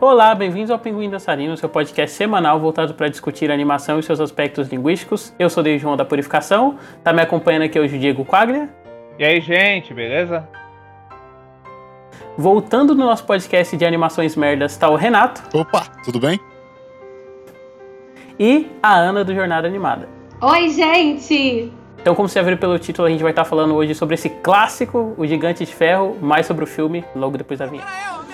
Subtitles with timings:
[0.00, 4.68] Olá, bem-vindos ao Pinguim Dançarino, seu podcast semanal voltado para discutir animação e seus aspectos
[4.68, 5.34] linguísticos.
[5.38, 8.70] Eu sou o João da Purificação, tá me acompanhando aqui hoje o Diego Quaglia.
[9.18, 10.48] E aí, gente, beleza?
[12.34, 15.42] Voltando no nosso podcast de animações merdas, tá o Renato.
[15.54, 16.40] Opa, tudo bem?
[18.38, 20.08] E a Ana do Jornada Animada.
[20.40, 21.70] Oi, gente!
[22.00, 24.30] Então, como você já viu pelo título, a gente vai estar falando hoje sobre esse
[24.30, 28.29] clássico, O Gigante de Ferro, mais sobre o filme, logo depois da vinheta.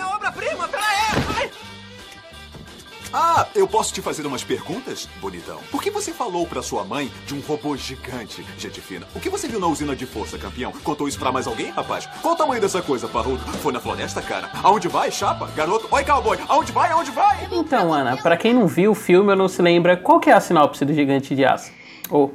[3.18, 5.58] Ah, eu posso te fazer umas perguntas, bonitão?
[5.70, 9.06] Por que você falou pra sua mãe de um robô gigante, gente fina?
[9.14, 10.70] O que você viu na usina de força, campeão?
[10.84, 12.04] Contou isso pra mais alguém, rapaz?
[12.20, 13.38] Qual o tamanho dessa coisa, parrudo?
[13.62, 14.50] Foi na floresta, cara?
[14.62, 15.48] Aonde vai, chapa?
[15.56, 15.88] Garoto?
[15.90, 16.38] Oi, cowboy!
[16.46, 16.92] Aonde vai?
[16.92, 17.48] Aonde vai?
[17.50, 20.34] Então, Ana, pra quem não viu o filme ou não se lembra, qual que é
[20.34, 21.72] a sinopse do Gigante de Aço?
[22.10, 22.34] Ou,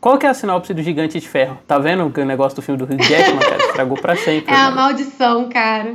[0.00, 1.58] qual que é a sinopse do Gigante de Ferro?
[1.66, 3.66] Tá vendo o negócio do filme do Hugh Jackman, cara?
[3.66, 4.54] Estragou pra sempre.
[4.54, 4.76] É a né?
[4.76, 5.94] maldição, cara.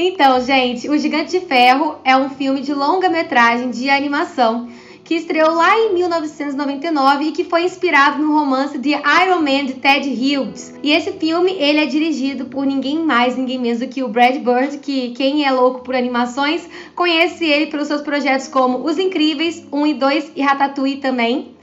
[0.00, 4.68] Então, gente, O Gigante de Ferro é um filme de longa-metragem de animação
[5.02, 9.74] que estreou lá em 1999 e que foi inspirado no romance de Iron Man de
[9.74, 10.72] Ted Hughes.
[10.84, 14.36] E esse filme, ele é dirigido por ninguém mais, ninguém menos do que o Brad
[14.36, 19.66] Bird, que quem é louco por animações conhece ele pelos seus projetos como Os Incríveis
[19.72, 21.56] 1 e 2 e Ratatouille também.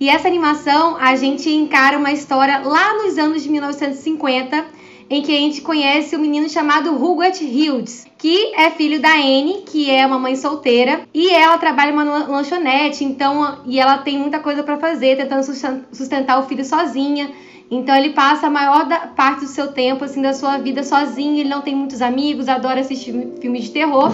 [0.00, 4.64] E essa animação, a gente encara uma história lá nos anos de 1950,
[5.08, 9.62] em que a gente conhece um menino chamado Hubert Hughes, que é filho da Anne,
[9.64, 14.40] que é uma mãe solteira, e ela trabalha numa lanchonete, então e ela tem muita
[14.40, 15.44] coisa para fazer, tentando
[15.92, 17.30] sustentar o filho sozinha.
[17.70, 21.48] Então ele passa a maior parte do seu tempo, assim, da sua vida sozinho, ele
[21.48, 24.12] não tem muitos amigos, adora assistir filmes de terror,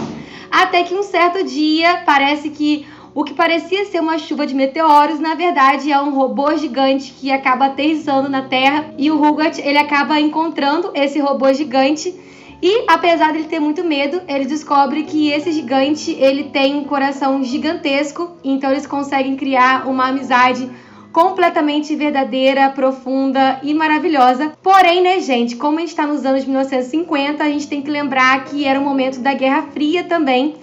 [0.51, 5.21] até que um certo dia parece que o que parecia ser uma chuva de meteoros,
[5.21, 9.79] na verdade é um robô gigante que acaba aterrissando na Terra e o Rugat ele
[9.79, 12.15] acaba encontrando esse robô gigante
[12.63, 17.43] e apesar dele ter muito medo, ele descobre que esse gigante ele tem um coração
[17.43, 20.71] gigantesco, então eles conseguem criar uma amizade
[21.13, 24.53] completamente verdadeira, profunda e maravilhosa.
[24.63, 28.45] Porém, né, gente, como a gente está nos anos 1950, a gente tem que lembrar
[28.45, 30.55] que era o momento da Guerra Fria também.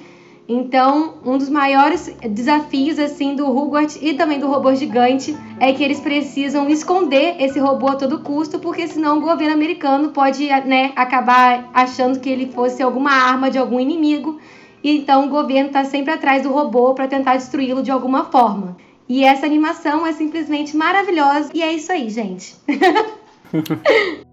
[0.51, 5.83] Então, um dos maiores desafios assim do Hogwarts e também do robô gigante é que
[5.83, 10.91] eles precisam esconder esse robô a todo custo, porque senão o governo americano pode né,
[10.95, 14.39] acabar achando que ele fosse alguma arma de algum inimigo.
[14.83, 18.75] E então o governo está sempre atrás do robô para tentar destruí-lo de alguma forma.
[19.07, 21.51] E essa animação é simplesmente maravilhosa.
[21.53, 22.55] E é isso aí, gente.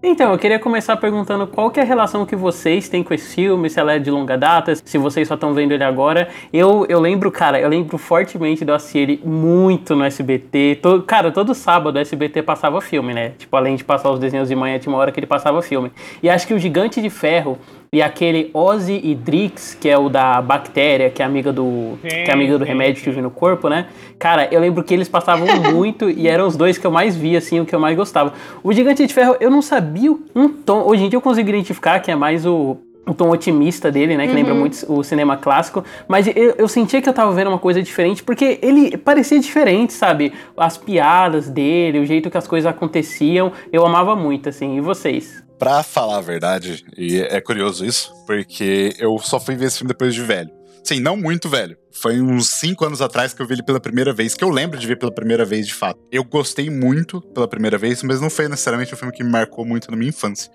[0.03, 3.34] então, eu queria começar perguntando qual que é a relação que vocês têm com esse
[3.34, 6.28] filme, se ela é de longa data, se vocês só estão vendo ele agora.
[6.53, 10.78] Eu, eu lembro, cara, eu lembro fortemente de eu assistir ele muito no SBT.
[10.82, 13.32] Todo, cara, todo sábado o SBT passava filme, né?
[13.38, 15.91] Tipo, além de passar os desenhos de manhã, tinha uma hora que ele passava filme.
[16.22, 17.59] E acho que o Gigante de Ferro
[17.93, 22.09] e aquele Ozzy e Drix, que é o da bactéria, que é amiga do, sim,
[22.09, 23.87] que é amiga do remédio que vive no corpo, né?
[24.19, 27.39] Cara, eu lembro que eles passavam muito e eram os dois que eu mais via,
[27.39, 28.33] assim, o que eu mais gostava.
[28.63, 30.83] O Gigante de Ferro, eu não sabia um tom.
[30.87, 32.77] Hoje em dia eu consigo identificar que é mais o
[33.07, 34.25] o tom otimista dele, né?
[34.25, 34.37] Que uhum.
[34.37, 35.85] lembra muito o cinema clássico.
[36.09, 39.93] Mas eu, eu, sentia que eu tava vendo uma coisa diferente, porque ele parecia diferente,
[39.93, 40.33] sabe?
[40.57, 44.77] As piadas dele, o jeito que as coisas aconteciam, eu amava muito, assim.
[44.77, 45.46] E vocês?
[45.59, 49.89] Pra falar a verdade, e é curioso isso, porque eu só fui ver esse filme
[49.89, 50.50] depois de velho.
[50.87, 51.77] Sim, não muito velho.
[51.91, 54.79] Foi uns cinco anos atrás que eu vi ele pela primeira vez, que eu lembro
[54.79, 55.99] de ver pela primeira vez de fato.
[56.13, 59.67] Eu gostei muito pela primeira vez, mas não foi necessariamente um filme que me marcou
[59.67, 60.49] muito na minha infância.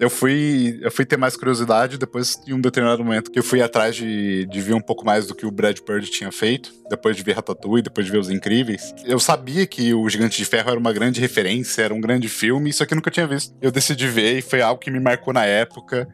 [0.00, 3.62] Eu fui, eu fui ter mais curiosidade depois de um determinado momento que eu fui
[3.62, 7.16] atrás de, de ver um pouco mais do que o Brad Bird tinha feito, depois
[7.16, 8.92] de ver Ratatouille, depois de ver Os Incríveis.
[9.04, 12.70] Eu sabia que o Gigante de Ferro era uma grande referência, era um grande filme,
[12.70, 13.54] isso aqui eu nunca tinha visto.
[13.62, 16.08] Eu decidi ver e foi algo que me marcou na época,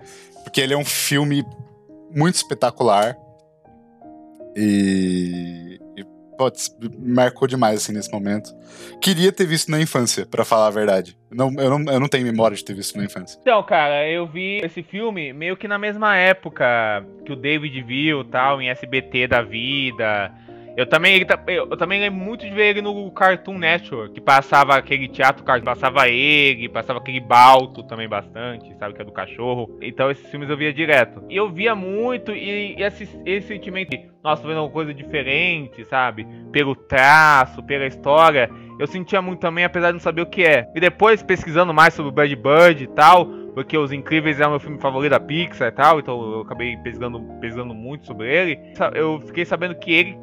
[0.45, 1.43] porque ele é um filme
[2.15, 3.17] muito espetacular
[4.57, 6.05] e, e
[6.37, 8.51] putz, marcou demais assim nesse momento.
[9.01, 11.17] Queria ter visto na infância, para falar a verdade.
[11.31, 13.39] Não, eu, não, eu não tenho memória de ter visto na infância.
[13.41, 16.65] Então, cara, eu vi esse filme meio que na mesma época
[17.25, 20.33] que o David viu, tal, em SBT da vida.
[20.77, 24.77] Eu também, eu, eu também lembro muito de ver ele no Cartoon Network, que passava
[24.77, 29.79] aquele teatro, passava ele, passava aquele Balto também bastante, sabe, que é do cachorro.
[29.81, 31.23] Então esses filmes eu via direto.
[31.31, 35.83] E eu via muito, e, e esse, esse sentimento de, nossa, vendo uma coisa diferente,
[35.87, 40.45] sabe, pelo traço, pela história, eu sentia muito também, apesar de não saber o que
[40.45, 40.71] é.
[40.75, 44.51] E depois, pesquisando mais sobre o Bad Bird e tal, porque Os Incríveis é o
[44.51, 48.59] meu filme favorito da Pixar e tal, então eu acabei pesquisando, pesquisando muito sobre ele.
[48.95, 50.15] Eu fiquei sabendo que ele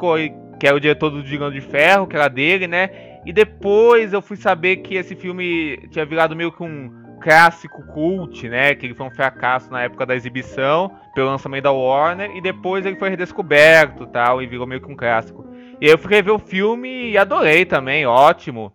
[0.60, 2.92] que era o diretor do Gigante de Ferro, que era dele, né?
[3.26, 8.48] E depois eu fui saber que esse filme tinha virado meio que um clássico cult,
[8.48, 8.76] né?
[8.76, 12.86] Que ele foi um fracasso na época da exibição, pelo lançamento da Warner, e depois
[12.86, 15.44] ele foi redescoberto tal, e virou meio que um clássico.
[15.82, 18.72] E eu fui rever o filme e adorei também, ótimo.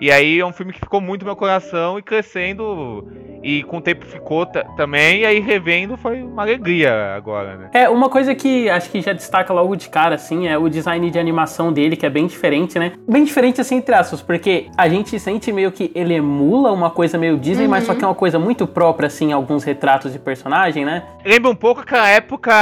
[0.00, 3.06] E aí é um filme que ficou muito no meu coração e crescendo.
[3.42, 5.20] E com o tempo ficou também.
[5.20, 7.70] E aí revendo foi uma alegria agora, né?
[7.74, 11.10] É, uma coisa que acho que já destaca logo de cara, assim, é o design
[11.10, 12.92] de animação dele, que é bem diferente, né?
[13.06, 17.18] Bem diferente, assim, entre aspas, porque a gente sente meio que ele emula uma coisa
[17.18, 17.70] meio Disney, uhum.
[17.70, 21.02] mas só que é uma coisa muito própria, assim, alguns retratos de personagem, né?
[21.24, 22.52] Lembra um pouco que a época,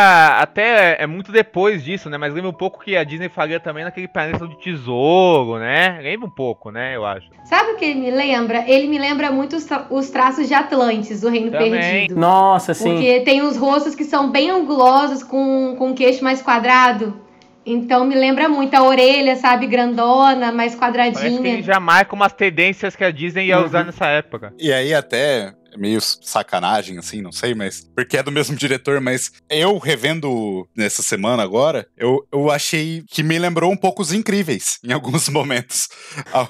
[0.40, 2.18] até é muito depois disso, né?
[2.18, 6.00] Mas lembra um pouco que a Disney faria também naquele planeta do tesouro, né?
[6.02, 6.96] Lembra um pouco, né?
[6.96, 7.27] Eu acho.
[7.48, 8.62] Sabe o que ele me lembra?
[8.68, 11.70] Ele me lembra muito os, tra os traços de Atlantis, do Reino Também.
[11.70, 12.20] Perdido.
[12.20, 12.92] Nossa, sim.
[12.92, 17.18] Porque tem os rostos que são bem angulosos, com, com o queixo mais quadrado.
[17.64, 21.22] Então me lembra muito a orelha, sabe, grandona, mais quadradinha.
[21.22, 23.66] Parece que ele já marca umas tendências que a Disney ia uhum.
[23.66, 24.52] usar nessa época.
[24.58, 27.88] E aí até meio sacanagem, assim, não sei, mas.
[27.94, 33.22] Porque é do mesmo diretor, mas eu revendo nessa semana agora, eu, eu achei que
[33.22, 35.88] me lembrou um pouco os incríveis em alguns momentos.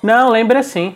[0.02, 0.94] Não, lembra sim.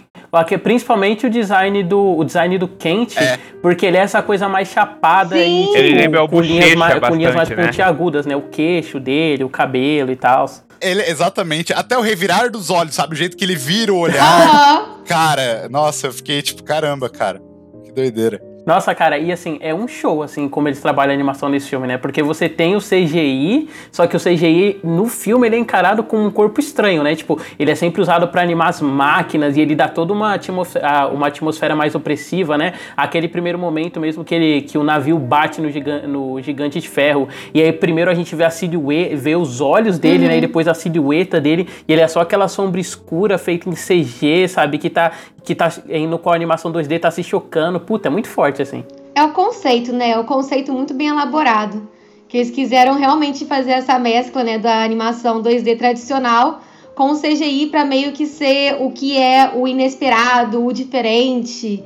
[0.63, 3.39] Principalmente o design do, o design do Kent, é.
[3.61, 5.63] porque ele é essa coisa mais chapada sim.
[5.63, 7.57] e tipo, ele lembra com, linhas mais, bastante, com linhas mais né?
[7.57, 8.35] pontiagudas, né?
[8.35, 10.47] O queixo dele, o cabelo e tal.
[10.81, 13.15] Ele, exatamente, até o revirar dos olhos, sabe?
[13.15, 15.01] O jeito que ele vira o olhar.
[15.07, 17.52] Cara, nossa, eu fiquei tipo, caramba, cara
[17.93, 18.53] que doideira.
[18.65, 21.89] Nossa, cara, e assim, é um show, assim, como eles trabalham a animação nesse filme,
[21.89, 21.99] né?
[21.99, 26.25] Porque você tem o CGI, só que o CGI no filme ele é encarado como
[26.25, 27.17] um corpo estranho, né?
[27.17, 31.09] Tipo, ele é sempre usado para animar as máquinas e ele dá toda uma atmosfera,
[31.09, 32.75] uma atmosfera mais opressiva, né?
[32.97, 36.89] Aquele primeiro momento mesmo que, ele, que o navio bate no, giga, no gigante de
[36.89, 40.31] ferro, e aí primeiro a gente vê a silhueta, vê os olhos dele, uhum.
[40.31, 40.39] né?
[40.39, 44.47] E depois a silhueta dele, e ele é só aquela sombra escura feita em CG,
[44.47, 44.79] sabe?
[44.79, 45.11] Que tá,
[45.45, 47.81] que tá indo com a animação 2D, tá se chocando.
[47.81, 48.85] Puta, é muito forte, assim.
[49.15, 50.11] É o conceito, né?
[50.11, 51.89] É o conceito muito bem elaborado.
[52.29, 56.61] Que eles quiseram realmente fazer essa mescla, né, da animação 2D tradicional
[56.95, 61.83] com o CGI para meio que ser o que é o inesperado, o diferente,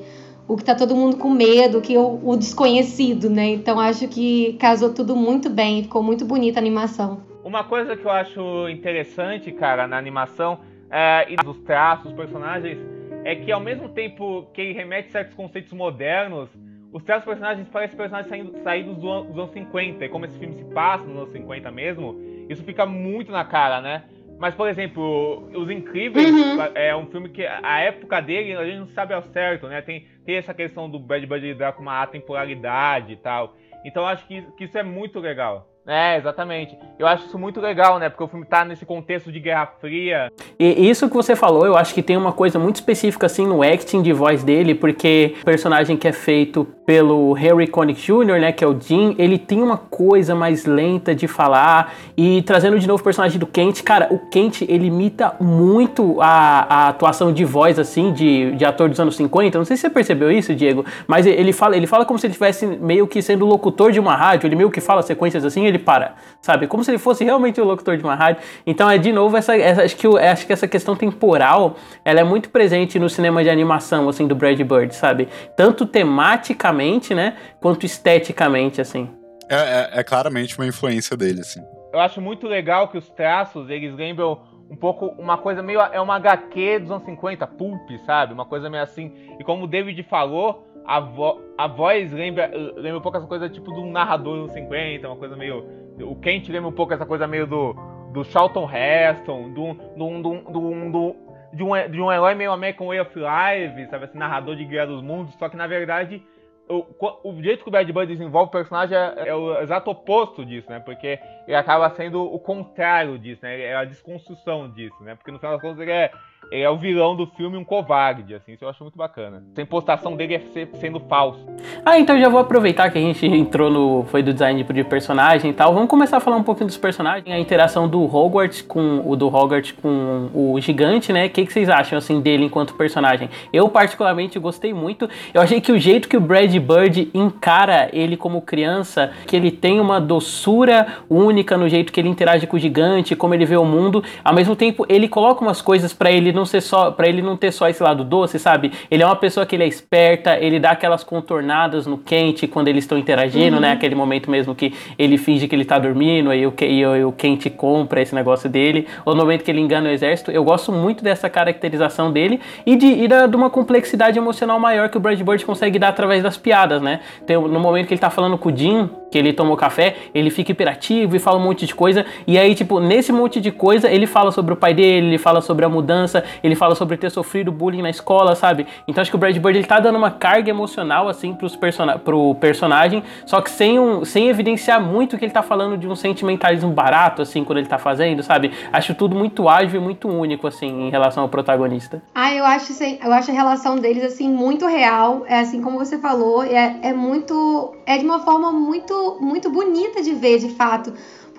[0.49, 3.49] o que tá todo mundo com medo, que é o, o desconhecido, né?
[3.51, 7.21] Então acho que casou tudo muito bem, ficou muito bonita a animação.
[7.45, 10.59] Uma coisa que eu acho interessante, cara, na animação
[10.91, 12.79] é, e dos traços, dos personagens,
[13.27, 16.49] é que ao mesmo tempo que ele remete certos conceitos modernos,
[16.93, 20.05] os dos personagens parecem personagens saindo, saídos dos anos 50.
[20.05, 22.15] E como esse filme se passa nos anos 50 mesmo,
[22.49, 24.05] isso fica muito na cara, né?
[24.39, 26.63] Mas, por exemplo, Os Incríveis uhum.
[26.77, 29.83] é um filme que a época dele a gente não sabe ao certo, né?
[29.83, 33.57] Tem, tem essa questão do Bad Buddy lidar com uma atemporalidade e tal.
[33.85, 35.69] Então acho que, que isso é muito legal.
[35.87, 36.77] É, exatamente.
[36.99, 38.09] Eu acho isso muito legal, né?
[38.09, 40.33] Porque o filme tá nesse contexto de Guerra Fria.
[40.59, 43.63] E isso que você falou, eu acho que tem uma coisa muito específica, assim, no
[43.63, 48.53] acting de voz dele, porque o personagem que é feito pelo Harry Connick Jr., né,
[48.53, 51.93] que é o Jim, ele tem uma coisa mais lenta de falar.
[52.17, 56.67] E trazendo de novo o personagem do Kent, cara, o Kent, ele imita muito a,
[56.69, 59.59] a atuação de voz, assim, de, de ator dos anos 50.
[59.59, 62.33] Não sei se você percebeu isso, Diego, mas ele fala, ele fala como se ele
[62.33, 65.76] estivesse meio que sendo locutor de uma rádio, ele meio que fala sequências assim, ele
[65.77, 66.67] ele para, sabe?
[66.67, 68.43] Como se ele fosse realmente o locutor de uma rádio.
[68.67, 72.25] Então é de novo essa, essa acho que acho que essa questão temporal, ela é
[72.25, 75.29] muito presente no cinema de animação assim do Brad Bird, sabe?
[75.57, 79.09] Tanto tematicamente, né, quanto esteticamente assim.
[79.49, 81.61] É, é, é claramente uma influência dele, assim.
[81.93, 85.81] Eu acho muito legal que os traços, eles lembram um pouco uma coisa meio.
[85.81, 88.33] É uma HQ dos anos 50, pulp, sabe?
[88.33, 89.13] Uma coisa meio assim.
[89.39, 93.49] E como o David falou, a, vo a voz lembra, lembra um pouco essa coisa
[93.49, 95.65] tipo do narrador dos 50, uma coisa meio.
[96.01, 97.75] O Kent lembra um pouco essa coisa meio do,
[98.13, 101.17] do Charlton Heston, do, do, do, do, do,
[101.53, 104.05] de, um, de um herói meio American Way of Life, sabe?
[104.05, 106.23] Assim, narrador de Guerra dos Mundos, só que na verdade.
[106.69, 106.85] O,
[107.23, 110.69] o jeito que o Bad Bunny desenvolve o personagem é, é, o exato oposto disso,
[110.69, 110.81] né?
[110.81, 111.17] Porque
[111.47, 113.61] ele acaba sendo o contrário disso, né?
[113.61, 115.15] É a desconstrução disso, né?
[115.15, 116.11] Porque no final das contas ele é,
[116.51, 119.43] ele é o vilão do filme um covarde, assim, isso eu acho muito bacana.
[119.57, 121.41] A impostação dele é ser, sendo falso.
[121.85, 124.05] Ah, então já vou aproveitar que a gente entrou no.
[124.05, 125.75] Foi do design de personagem e tal.
[125.75, 129.27] Vamos começar a falar um pouquinho dos personagens, a interação do Hogwarts com o do
[129.27, 131.27] Hogwarts com o gigante, né?
[131.27, 133.29] O que, que vocês acham assim dele enquanto personagem?
[133.53, 135.09] Eu, particularmente, gostei muito.
[135.35, 139.51] Eu achei que o jeito que o Brad Bird encara ele como criança, que ele
[139.51, 143.57] tem uma doçura única no jeito que ele interage com o gigante, como ele vê
[143.57, 147.09] o mundo, ao mesmo tempo ele coloca umas coisas para ele não ser só, para
[147.09, 148.73] ele não ter só esse lado doce, sabe?
[148.91, 152.69] Ele é uma pessoa que ele é esperta, ele dá aquelas contornadas no quente quando
[152.69, 153.55] eles estão interagindo, né?
[153.55, 153.61] uhum.
[153.61, 153.73] né?
[153.73, 157.51] Aquele momento mesmo que ele finge que ele tá dormindo, o, e o, o quente
[157.51, 160.31] compra esse negócio dele, ou no momento que ele engana o exército.
[160.31, 164.89] Eu gosto muito dessa caracterização dele e de, e da, de uma complexidade emocional maior
[164.89, 167.01] que o Brad Bird consegue dar através das piadas, né?
[167.27, 170.29] Tem, no momento que ele tá falando com o Jim, que ele tomou café, ele
[170.29, 172.05] fica hiperativo e fala um monte de coisa.
[172.27, 175.41] E aí, tipo, nesse monte de coisa, ele fala sobre o pai dele, ele fala
[175.41, 178.67] sobre a mudança, ele fala sobre ter sofrido bullying na escola, sabe?
[178.87, 181.87] Então acho que o Brad Bird ele tá dando uma carga emocional, assim, pros person
[182.05, 185.97] pro personagem, só que sem, um, sem evidenciar muito que ele tá falando de um
[185.97, 188.51] sentimentalismo barato, assim, quando ele tá fazendo, sabe?
[188.73, 192.03] Acho tudo muito ágil e muito único, assim, em relação ao protagonista.
[192.15, 195.25] Ah, eu acho, eu acho a relação deles, assim, muito real.
[195.27, 197.75] É assim como você falou, é, é muito.
[197.87, 200.93] É de uma forma muito, muito bonita de ver, de fato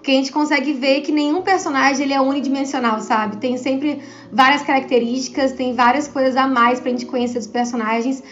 [0.07, 3.37] porque a gente consegue ver que nenhum personagem ele é unidimensional, sabe?
[3.37, 3.99] Tem sempre
[4.31, 8.23] várias características, tem várias coisas a mais pra gente conhecer dos personagens.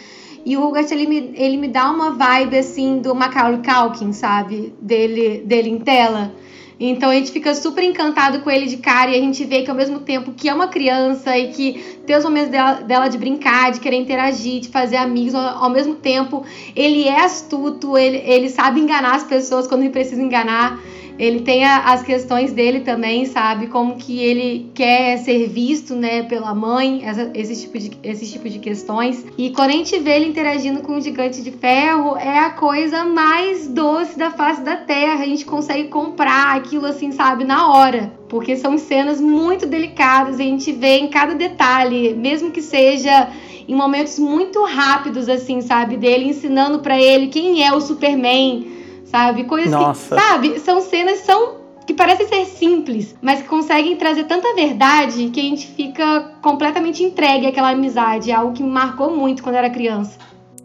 [0.45, 4.73] E o Rugart, ele me, ele me dá uma vibe, assim, do Macaulay Culkin, sabe?
[4.79, 6.31] Dele, dele em tela.
[6.79, 9.69] Então a gente fica super encantado com ele de cara e a gente vê que
[9.69, 13.17] ao mesmo tempo que é uma criança e que tem os momentos dela, dela de
[13.17, 16.43] brincar, de querer interagir, de fazer amigos, ao, ao mesmo tempo
[16.75, 20.79] ele é astuto, ele, ele sabe enganar as pessoas quando ele precisa enganar.
[21.17, 23.67] Ele tem a, as questões dele também, sabe?
[23.67, 28.49] Como que ele quer ser visto, né, pela mãe, essa, esse, tipo de, esse tipo
[28.49, 29.25] de questões.
[29.37, 33.05] E quando a gente vê ele interagindo com o gigante de ferro, é a coisa
[33.05, 35.23] mais doce da face da Terra.
[35.23, 38.11] A gente consegue comprar aquilo assim, sabe, na hora.
[38.27, 43.29] Porque são cenas muito delicadas, a gente vê em cada detalhe, mesmo que seja
[43.67, 45.97] em momentos muito rápidos, assim, sabe?
[45.97, 49.45] Dele ensinando para ele quem é o Superman sabe?
[49.45, 50.15] Coisas Nossa.
[50.15, 50.59] que, sabe?
[50.59, 55.43] São cenas são que parecem ser simples, mas que conseguem trazer tanta verdade que a
[55.43, 60.17] gente fica completamente entregue àquela amizade, algo que me marcou muito quando era criança.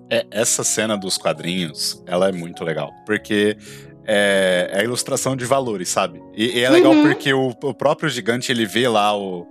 [0.09, 3.57] É, essa cena dos quadrinhos, ela é muito legal, porque
[4.07, 6.21] é, é a ilustração de valores, sabe?
[6.35, 7.03] E, e é legal uhum.
[7.03, 9.47] porque o, o, próprio gigante, ele vê lá o,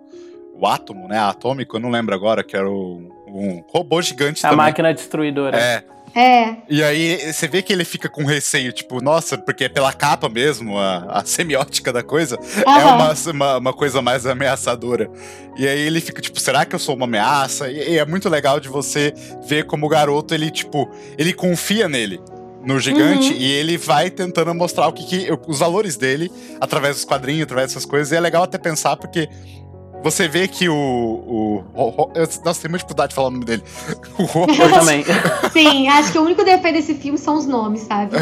[0.54, 4.50] o átomo, né, atômico, eu não lembro agora, que era o, um robô gigante A
[4.50, 4.66] também.
[4.66, 5.58] máquina destruidora.
[5.58, 5.84] É,
[6.16, 6.58] é.
[6.70, 10.30] E aí você vê que ele fica com receio, tipo, nossa, porque é pela capa
[10.30, 12.80] mesmo, a, a semiótica da coisa uhum.
[12.80, 15.10] é uma, uma, uma, coisa mais ameaçadora.
[15.58, 17.70] E aí ele fica, tipo, será que eu sou uma ameaça?
[17.70, 19.14] E, e é muito legal de você
[19.48, 22.20] ver como o garoto, ele, tipo, ele confia nele
[22.64, 23.38] no gigante uhum.
[23.40, 27.70] e ele vai tentando mostrar o que, que, os valores dele através dos quadrinhos, através
[27.70, 28.12] dessas coisas.
[28.12, 29.30] E é legal até pensar porque
[30.04, 30.74] você vê que o.
[30.76, 33.64] o, o eu, nossa, tem muita dificuldade de falar o nome dele.
[34.20, 35.04] O Eu também.
[35.52, 38.16] Sim, acho que o único defeito desse filme são os nomes, sabe?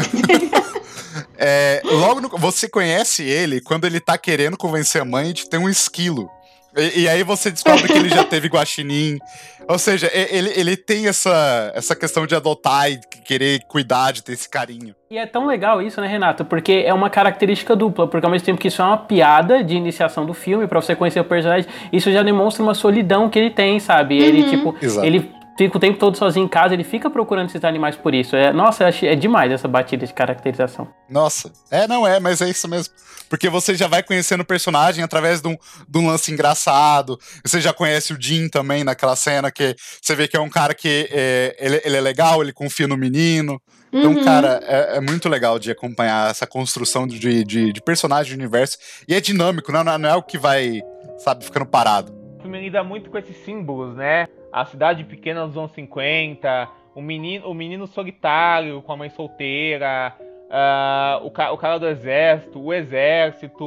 [1.36, 5.58] é, logo no, você conhece ele quando ele tá querendo convencer a mãe de ter
[5.58, 6.30] um esquilo.
[6.78, 9.18] E, e, aí você descobre que ele já teve guaxinim.
[9.68, 14.32] Ou seja, ele, ele tem essa, essa questão de adotar e querer cuidar, de ter
[14.32, 14.94] esse carinho.
[15.10, 16.44] E é tão legal isso, né, Renato?
[16.44, 18.06] Porque é uma característica dupla.
[18.06, 20.94] Porque ao mesmo tempo que isso é uma piada de iniciação do filme, para você
[20.94, 24.16] conhecer o personagem, isso já demonstra uma solidão que ele tem, sabe?
[24.16, 24.50] Ele, uhum.
[24.50, 25.06] tipo, Exato.
[25.06, 28.36] ele fica o tempo todo sozinho em casa, ele fica procurando esses animais por isso.
[28.36, 30.88] É, nossa, é demais essa batida de caracterização.
[31.10, 32.94] Nossa, é, não é, mas é isso mesmo.
[33.28, 37.18] Porque você já vai conhecendo o personagem através de um, de um lance engraçado.
[37.44, 40.72] Você já conhece o Jim também naquela cena que você vê que é um cara
[40.74, 43.60] que é, ele, ele é legal, ele confia no menino.
[43.92, 44.24] Então, uhum.
[44.24, 48.78] cara, é, é, muito legal de acompanhar essa construção de, de, de personagem do universo.
[49.08, 50.80] E é dinâmico, não, não é o que vai,
[51.18, 52.12] sabe, ficando parado.
[52.38, 54.28] O filme lida muito com esses símbolos, né?
[54.52, 60.16] A cidade pequena dos anos 50, o menino, o menino solitário com a mãe solteira,
[60.48, 63.64] uh, o, ca, o cara do exército, o exército,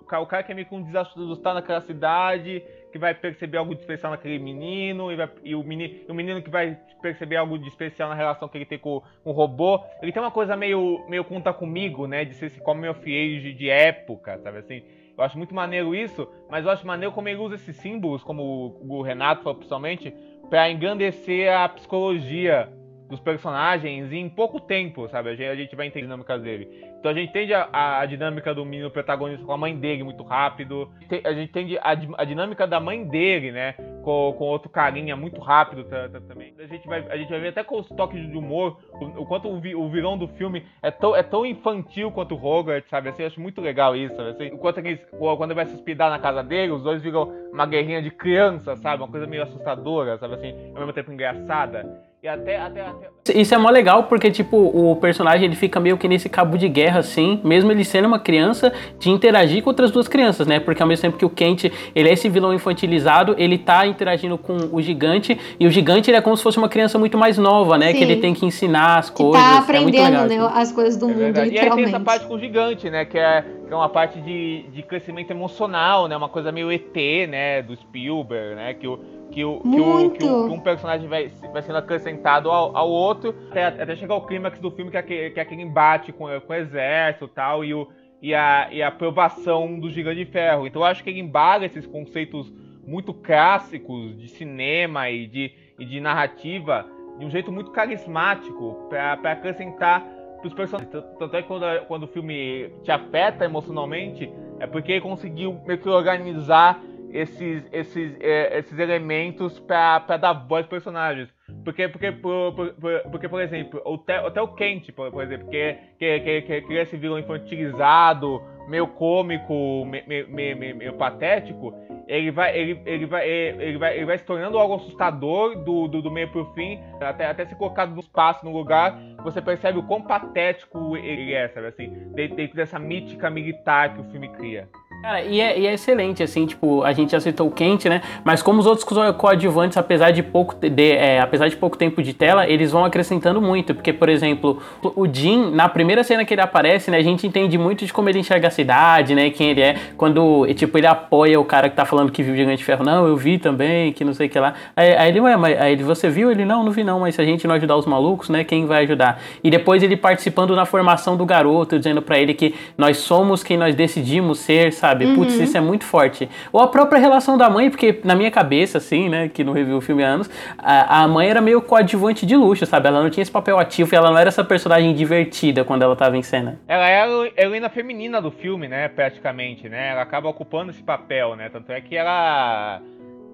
[0.00, 3.14] o cara, o cara que é meio que um desastre estar naquela cidade, que vai
[3.14, 6.78] perceber algo de especial naquele menino, e, vai, e o, menino, o menino que vai
[7.00, 9.82] perceber algo de especial na relação que ele tem com, com o robô.
[10.00, 12.24] Ele tem uma coisa meio, meio conta comigo, né?
[12.24, 14.82] De ser esse coming of age de época, sabe assim?
[15.16, 18.76] Eu acho muito maneiro isso, mas eu acho maneiro como ele usa esses símbolos, como
[18.80, 20.14] o Renato falou principalmente,
[20.48, 22.72] para engrandecer a psicologia
[23.12, 25.28] dos personagens em pouco tempo, sabe?
[25.28, 26.66] A gente, a gente vai entender a dinâmica dele.
[26.98, 30.22] Então a gente entende a, a, dinâmica do menino protagonista com a mãe dele muito
[30.22, 30.90] rápido.
[31.22, 33.74] A gente entende a, a dinâmica da mãe dele, né?
[34.02, 35.84] Com, com outro carinha muito rápido
[36.26, 36.54] também.
[36.58, 39.26] A gente, vai, a gente vai ver até com os toques de humor o, o
[39.26, 42.88] quanto o, vi, o vilão do filme é tão, é tão infantil quanto o Hogwarts,
[42.88, 43.10] sabe?
[43.10, 44.30] Assim, eu acho muito legal isso, sabe?
[44.30, 47.66] Assim, enquanto eles, quando ele vai se hospedar na casa dele, os dois viram uma
[47.66, 49.02] guerrinha de criança, sabe?
[49.02, 50.34] Uma coisa meio assustadora, sabe?
[50.34, 52.11] Assim, ao mesmo tempo engraçada.
[52.22, 53.10] E até, até, até...
[53.34, 56.68] Isso é mó legal porque, tipo, o personagem ele fica meio que nesse cabo de
[56.68, 60.60] guerra, assim, mesmo ele sendo uma criança, de interagir com outras duas crianças, né?
[60.60, 64.38] Porque ao mesmo tempo que o Kent, ele é esse vilão infantilizado, ele tá interagindo
[64.38, 67.38] com o gigante, e o gigante ele é como se fosse uma criança muito mais
[67.38, 67.90] nova, né?
[67.90, 67.98] Sim.
[67.98, 69.42] Que ele tem que ensinar as Que coisas.
[69.42, 70.60] tá é muito aprendendo legal, né, assim.
[70.60, 71.48] as coisas do É mundo, verdade.
[71.48, 71.88] E aí tem literalmente.
[71.96, 73.04] essa parte com o gigante, né?
[73.04, 76.16] Que é, é uma parte de, de crescimento emocional, né?
[76.16, 76.94] Uma coisa meio ET,
[77.28, 77.62] né?
[77.62, 78.74] Do Spielberg, né?
[78.74, 78.98] Que o,
[79.30, 82.90] que, o, que, o, que, o- que um personagem vai, vai sendo acrescentado ao, ao
[82.90, 86.12] outro, até, até chegar ao clímax do filme, que é aquele, que é aquele embate
[86.12, 87.88] com, com o exército e tal, e, o,
[88.20, 90.66] e, a, e a aprovação do Gigante de Ferro.
[90.66, 92.52] Então eu acho que ele embala esses conceitos
[92.86, 96.84] muito clássicos de cinema e de, e de narrativa
[97.18, 100.04] de um jeito muito carismático para acrescentar
[100.42, 100.92] pros personagens.
[101.18, 104.30] Tanto- é que quando, quando o filme te afeta emocionalmente,
[104.60, 106.80] é porque conseguiu meio que organizar
[107.10, 111.28] esses, esses, é, esses elementos pra dar voz aos personagens.
[111.64, 115.48] Porque, porque, por, por- por- porque, por exemplo, até, até o Kent, por, por exemplo,
[115.48, 121.74] que, que, que, que, é esse vilão infantilizado, meio cômico, meio, meio, meio- patético,
[122.06, 126.02] ele vai, ele, ele, vai, ele, vai, ele vai se tornando algo assustador do, do,
[126.02, 129.82] do meio pro fim, até, até ser colocado no espaço, no lugar, você percebe o
[129.84, 134.68] quão patético ele é, sabe assim, dentro dessa mítica militar que o filme cria.
[135.02, 138.02] Cara, e é, e é excelente, assim, tipo, a gente já citou o Kent, né?
[138.22, 142.00] Mas como os outros co- coadjuvantes, apesar de pouco de, é, apesar de pouco tempo
[142.00, 143.74] de tela, eles vão acrescentando muito.
[143.74, 147.58] Porque, por exemplo, o Jim, na primeira cena que ele aparece, né, a gente entende
[147.58, 149.28] muito de como ele enxerga a cidade, né?
[149.30, 149.76] Quem ele é.
[149.96, 152.84] Quando, tipo, ele apoia o cara que tá falando que viu o Gigante de Ferro.
[152.84, 154.54] Não, eu vi também, que não sei o que lá.
[154.76, 156.30] Aí, aí ele, ué, mas aí ele, você viu?
[156.30, 158.44] Ele, não, não vi não, mas se a gente não ajudar os malucos, né?
[158.44, 159.20] Quem vai ajudar?
[159.42, 163.56] E depois ele participando na formação do garoto, dizendo pra ele que nós somos quem
[163.56, 164.91] nós decidimos ser, sabe?
[165.14, 166.28] Putz, isso é muito forte.
[166.52, 169.76] Ou a própria relação da mãe, porque na minha cabeça, assim, né, que não reviu
[169.76, 172.88] o filme há anos, a, a mãe era meio coadjuvante de luxo, sabe?
[172.88, 175.96] Ela não tinha esse papel ativo e ela não era essa personagem divertida quando ela
[175.96, 176.58] tava em cena.
[176.66, 178.88] Ela é a heroína feminina do filme, né?
[178.88, 179.90] Praticamente, né?
[179.90, 181.48] Ela acaba ocupando esse papel, né?
[181.48, 182.80] Tanto é que ela.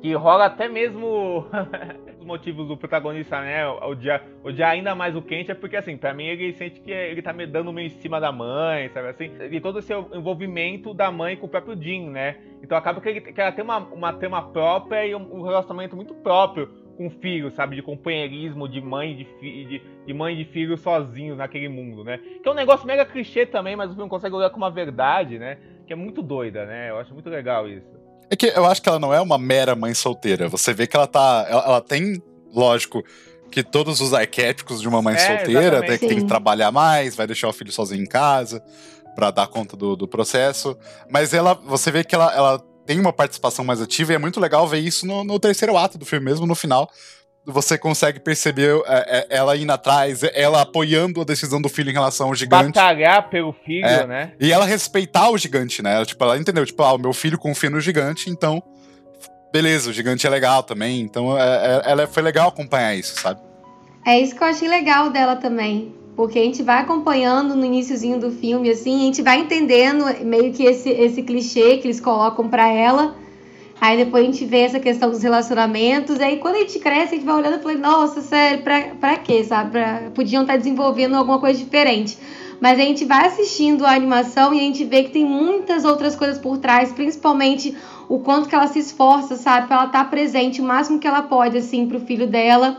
[0.00, 1.44] Que rola até mesmo
[2.20, 3.66] os motivos do protagonista, né?
[3.66, 7.20] Odiar, odiar ainda mais o Kent é porque, assim, pra mim ele sente que ele
[7.20, 9.30] tá me dando meio em cima da mãe, sabe assim?
[9.50, 12.36] E todo esse envolvimento da mãe com o próprio Jim, né?
[12.62, 15.96] Então acaba que, ele, que ela tem uma, uma trama própria e um, um relacionamento
[15.96, 17.74] muito próprio com o filho, sabe?
[17.74, 22.18] De companheirismo, de mãe de, fi, de, de mãe de filho sozinhos naquele mundo, né?
[22.40, 25.40] Que é um negócio mega clichê também, mas o filme consegue olhar com uma verdade,
[25.40, 25.58] né?
[25.86, 26.90] Que é muito doida, né?
[26.90, 27.97] Eu acho muito legal isso.
[28.30, 30.48] É que eu acho que ela não é uma mera mãe solteira.
[30.48, 31.46] Você vê que ela tá.
[31.48, 32.22] Ela, ela tem,
[32.54, 33.02] lógico,
[33.50, 37.16] que todos os arquétipos de uma mãe É, solteira, até que tem que trabalhar mais,
[37.16, 38.62] vai deixar o filho sozinho em casa
[39.14, 40.76] pra dar conta do, do processo.
[41.10, 44.40] Mas ela, você vê que ela, ela tem uma participação mais ativa e é muito
[44.40, 46.88] legal ver isso no, no terceiro ato do filme, mesmo no final.
[47.50, 51.94] Você consegue perceber é, é, ela indo atrás, ela apoiando a decisão do filho em
[51.94, 52.74] relação ao gigante.
[52.74, 54.06] Batalhar pelo filho, É.
[54.06, 54.32] né?
[54.38, 55.94] E ela respeitar o gigante, né?
[55.94, 58.62] Ela, tipo, ela entendeu, tipo, ah, o meu filho confia no gigante, então.
[59.50, 61.00] Beleza, o gigante é legal também.
[61.00, 63.40] Então, é, é- ela foi legal acompanhar isso, sabe?
[64.06, 65.94] É isso que eu achei legal dela também.
[66.14, 70.52] Porque a gente vai acompanhando no iníciozinho do filme, assim, a gente vai entendendo meio
[70.52, 73.14] que esse, esse clichê que eles colocam pra ela.
[73.80, 76.18] Aí depois a gente vê essa questão dos relacionamentos.
[76.20, 79.16] Aí quando a gente cresce, a gente vai olhando e fala, nossa, sério, pra, pra
[79.16, 79.70] quê, sabe?
[79.70, 82.18] Pra- podiam estar desenvolvendo alguma coisa diferente.
[82.60, 86.16] Mas a gente vai assistindo a animação e a gente vê que tem muitas outras
[86.16, 87.76] coisas por trás, principalmente
[88.08, 89.68] o quanto que ela se esforça, sabe?
[89.68, 92.78] Pra ela estar presente o máximo que ela pode, assim, pro filho dela.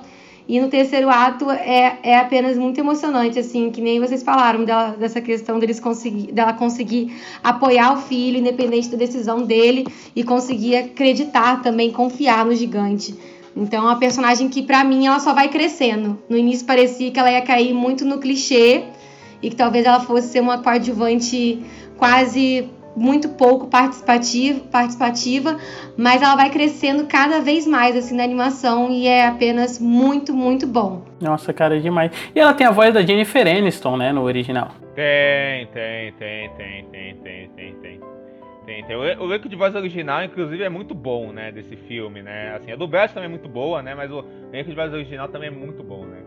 [0.50, 4.96] E no terceiro ato é, é apenas muito emocionante, assim, que nem vocês falaram dela,
[5.00, 9.86] dessa questão deles conseguir, dela conseguir apoiar o filho, independente da decisão dele,
[10.16, 13.14] e conseguir acreditar também, confiar no gigante.
[13.56, 16.18] Então é uma personagem que, pra mim, ela só vai crescendo.
[16.28, 18.86] No início parecia que ela ia cair muito no clichê
[19.44, 21.62] e que talvez ela fosse ser uma coadjuvante
[21.96, 25.58] quase muito pouco participativa, participativa,
[25.98, 30.68] mas ela vai crescendo cada vez mais assim na animação e é apenas muito, muito
[30.68, 31.04] bom.
[31.22, 32.12] Nossa, cara, é demais.
[32.36, 34.70] E ela tem a voz da Jennifer Aniston, né, no original.
[34.96, 38.00] Tem, tem, tem, tem, tem, tem, tem, tem.
[38.66, 38.96] Tem, tem.
[38.96, 42.56] O elenco de voz original, inclusive, é muito bom, né, desse filme, né?
[42.56, 43.96] Assim, a dublagem também é muito boa, né?
[43.96, 44.24] Mas o
[44.54, 46.18] elenco de voz original também é muito bom, né?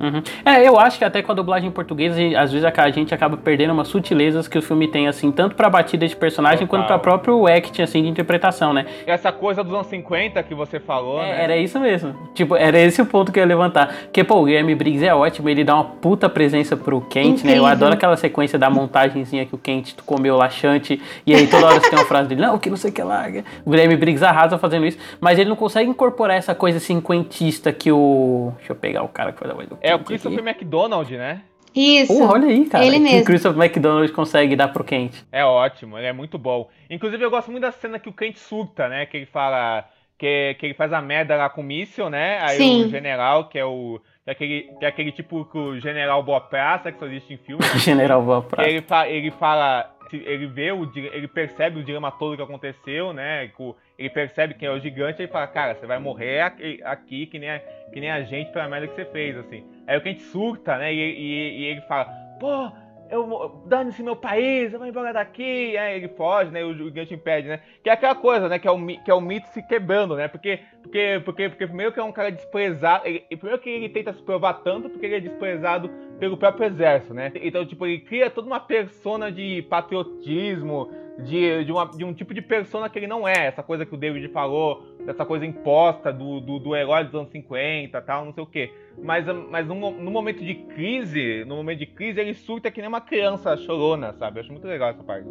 [0.00, 0.22] Uhum.
[0.44, 3.36] É, eu acho que até com a dublagem em português, às vezes a gente acaba
[3.36, 6.68] perdendo umas sutilezas que o filme tem, assim, tanto pra batida de personagem Total.
[6.68, 8.86] quanto pra próprio acting, assim, de interpretação, né?
[9.06, 11.44] Essa coisa dos anos 50 que você falou, é, né?
[11.44, 12.14] Era isso mesmo.
[12.34, 13.94] Tipo, era esse o ponto que eu ia levantar.
[14.04, 17.50] Porque, pô, o Guilherme Briggs é ótimo, ele dá uma puta presença pro Kent, Incrível.
[17.50, 17.58] né?
[17.58, 21.80] Eu adoro aquela sequência da montagenzinha que o Kent comeu laxante, e aí toda hora
[21.80, 23.26] você tem uma frase dele, não, que não sei o que lá.
[23.64, 27.92] O Guilherme Briggs arrasa fazendo isso, mas ele não consegue incorporar essa coisa cinquentista que
[27.92, 28.52] o...
[28.56, 31.42] Deixa eu pegar o cara que faz a voz do É o Christopher McDonald, né?
[31.74, 32.12] Isso.
[32.12, 32.84] Oh, olha aí, cara.
[32.84, 33.18] Ele mesmo.
[33.18, 35.22] Que o Christopher McDonald consegue dar pro Kent.
[35.30, 36.68] É ótimo, ele é muito bom.
[36.88, 39.06] Inclusive, eu gosto muito da cena que o Kent surta, né?
[39.06, 39.84] Que ele fala.
[40.18, 42.38] Que, que ele faz a merda lá com o míssil, né?
[42.42, 42.84] Aí Sim.
[42.84, 44.00] o general, que é o.
[44.24, 47.34] Que é aquele, que é aquele tipo que o general Boa Praça, que só existe
[47.34, 47.62] em filme.
[47.78, 48.68] general Boa Praça.
[48.68, 49.90] Ele, fa, ele fala.
[50.16, 53.50] Ele vê, o, ele percebe o dilema todo que aconteceu, né?
[53.98, 56.40] Ele percebe quem é o gigante e ele fala, cara, você vai morrer
[56.84, 59.64] aqui, que, nem a, que nem a gente pela merda que você fez, assim.
[59.86, 60.92] Aí o Kent surta, né?
[60.92, 62.06] E, e, e ele fala,
[62.38, 62.72] pô,
[63.10, 65.76] eu dane-se meu país, eu vou embora daqui.
[65.76, 66.64] Aí ele foge, né?
[66.64, 67.60] O gigante impede, né?
[67.82, 68.58] Que é aquela coisa, né?
[68.58, 70.28] Que é o, que é o mito se quebrando, né?
[70.28, 73.06] Porque, porque, porque, porque primeiro que é um cara desprezado.
[73.06, 77.12] Ele, primeiro que ele tenta se provar tanto porque ele é desprezado pelo próprio exército,
[77.12, 77.32] né?
[77.34, 80.90] Então, tipo, ele cria toda uma persona de patriotismo,
[81.24, 83.46] de, de, uma, de um tipo de persona que ele não é.
[83.46, 87.30] Essa coisa que o David falou, dessa coisa imposta do, do, do herói dos anos
[87.30, 88.72] 50 tal, não sei o quê.
[89.02, 92.88] Mas, mas no, no, momento de crise, no momento de crise, ele surta que nem
[92.88, 94.38] uma criança chorona, sabe?
[94.38, 95.26] Eu acho muito legal essa parte.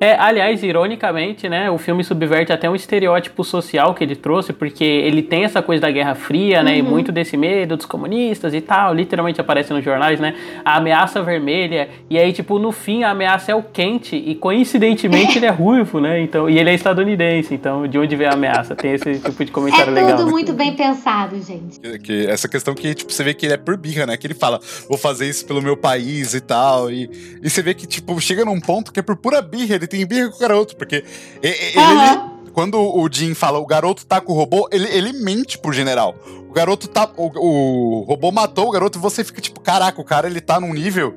[0.00, 4.84] É, aliás, ironicamente, né, o filme subverte até um estereótipo social que ele trouxe, porque
[4.84, 6.78] ele tem essa coisa da Guerra Fria, né, uhum.
[6.78, 11.22] e muito desse medo dos comunistas e tal, literalmente aparece nos jornais, né, a ameaça
[11.22, 15.50] vermelha, e aí, tipo, no fim a ameaça é o quente, e coincidentemente ele é
[15.50, 18.74] ruivo, né, então, e ele é estadunidense, então de onde vem a ameaça?
[18.74, 20.10] Tem esse tipo de comentário é legal.
[20.10, 20.32] É tudo né?
[20.32, 21.80] muito bem pensado, gente.
[21.80, 24.26] Que, que, essa questão que, tipo, você vê que ele é por birra, né, que
[24.26, 27.10] ele fala, vou fazer isso pelo meu país e tal, e,
[27.42, 30.06] e você vê que, tipo, chega num ponto que é por pura birra, ele tem
[30.06, 31.04] birra com o garoto, porque
[31.42, 32.02] ele, uhum.
[32.02, 35.72] ele, quando o Jim fala o garoto tá com o robô, ele, ele mente pro
[35.72, 36.14] general.
[36.48, 37.10] O garoto tá.
[37.16, 40.60] O, o robô matou o garoto e você fica tipo, caraca, o cara ele tá
[40.60, 41.14] num nível.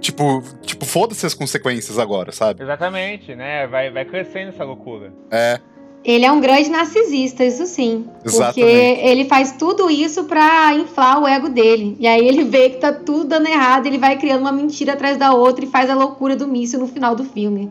[0.00, 2.62] Tipo, tipo foda-se as consequências agora, sabe?
[2.62, 3.66] Exatamente, né?
[3.66, 5.12] Vai, vai crescendo essa loucura.
[5.30, 5.60] É.
[6.04, 8.08] Ele é um grande narcisista, isso sim.
[8.24, 8.54] Exatamente.
[8.54, 11.96] Porque ele faz tudo isso pra inflar o ego dele.
[11.98, 15.16] E aí ele vê que tá tudo dando errado, ele vai criando uma mentira atrás
[15.16, 17.70] da outra e faz a loucura do míssil no final do filme.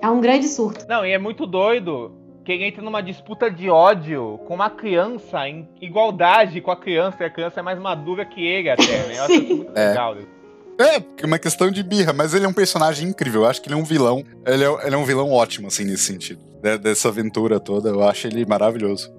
[0.00, 0.86] É um grande surto.
[0.88, 2.12] Não, e é muito doido
[2.44, 7.24] que ele entra numa disputa de ódio com uma criança, em igualdade com a criança,
[7.24, 9.18] e a criança é mais madura que ele até, né?
[9.18, 9.88] Eu acho muito é.
[9.88, 10.14] legal.
[10.14, 10.35] É,
[10.78, 13.42] é uma questão de birra, mas ele é um personagem incrível.
[13.42, 14.22] Eu acho que ele é um vilão.
[14.44, 16.40] Ele é, ele é um vilão ótimo, assim, nesse sentido.
[16.82, 19.12] Dessa aventura toda, eu acho ele maravilhoso.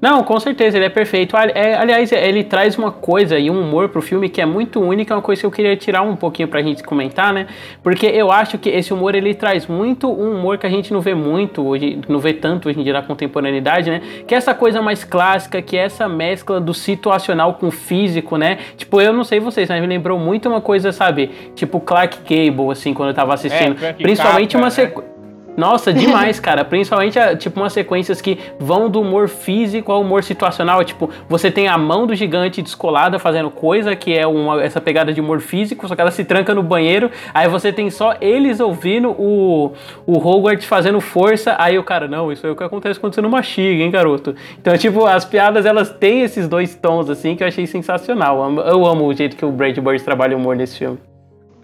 [0.00, 1.36] Não, com certeza, ele é perfeito.
[1.36, 5.14] É, aliás, ele traz uma coisa e um humor pro filme que é muito única,
[5.14, 7.46] é uma coisa que eu queria tirar um pouquinho pra gente comentar, né?
[7.82, 11.00] Porque eu acho que esse humor ele traz muito um humor que a gente não
[11.00, 14.00] vê muito hoje, não vê tanto hoje em dia na contemporaneidade, né?
[14.26, 18.36] Que é essa coisa mais clássica, que é essa mescla do situacional com o físico,
[18.36, 18.58] né?
[18.76, 21.30] Tipo, eu não sei vocês, mas me lembrou muito uma coisa, sabe?
[21.54, 23.82] Tipo Clark Gable, assim, quando eu tava assistindo.
[23.84, 25.08] É, Principalmente uma sequência.
[25.08, 25.19] Né?
[25.56, 26.64] Nossa, demais, cara.
[26.64, 30.82] Principalmente, tipo, umas sequências que vão do humor físico ao humor situacional.
[30.84, 35.12] Tipo, você tem a mão do gigante descolada fazendo coisa, que é uma, essa pegada
[35.12, 37.10] de humor físico, só que ela se tranca no banheiro.
[37.34, 39.72] Aí você tem só eles ouvindo o,
[40.06, 41.56] o Hogwarts fazendo força.
[41.58, 44.34] Aí o cara, não, isso é o que acontece quando você não mastiga, hein, garoto?
[44.60, 48.50] Então, tipo, as piadas, elas têm esses dois tons, assim, que eu achei sensacional.
[48.66, 51.09] Eu amo o jeito que o Brad Bird trabalha o humor nesse filme.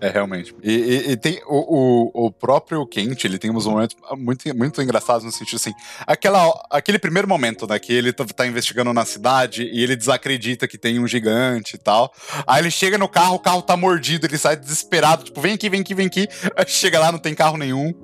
[0.01, 0.55] É, realmente.
[0.63, 4.83] E, e, e tem o, o, o, próprio Kent, ele tem uns momentos muito, muito
[4.83, 5.73] engraçados no sentido assim.
[6.07, 7.79] Aquela, aquele primeiro momento, né?
[7.79, 11.79] Que ele tá, tá, investigando na cidade e ele desacredita que tem um gigante e
[11.79, 12.13] tal.
[12.47, 15.71] Aí ele chega no carro, o carro tá mordido, ele sai desesperado, tipo, vem aqui,
[15.71, 16.29] vem aqui, vem aqui.
[16.57, 17.95] Aí chega lá, não tem carro nenhum.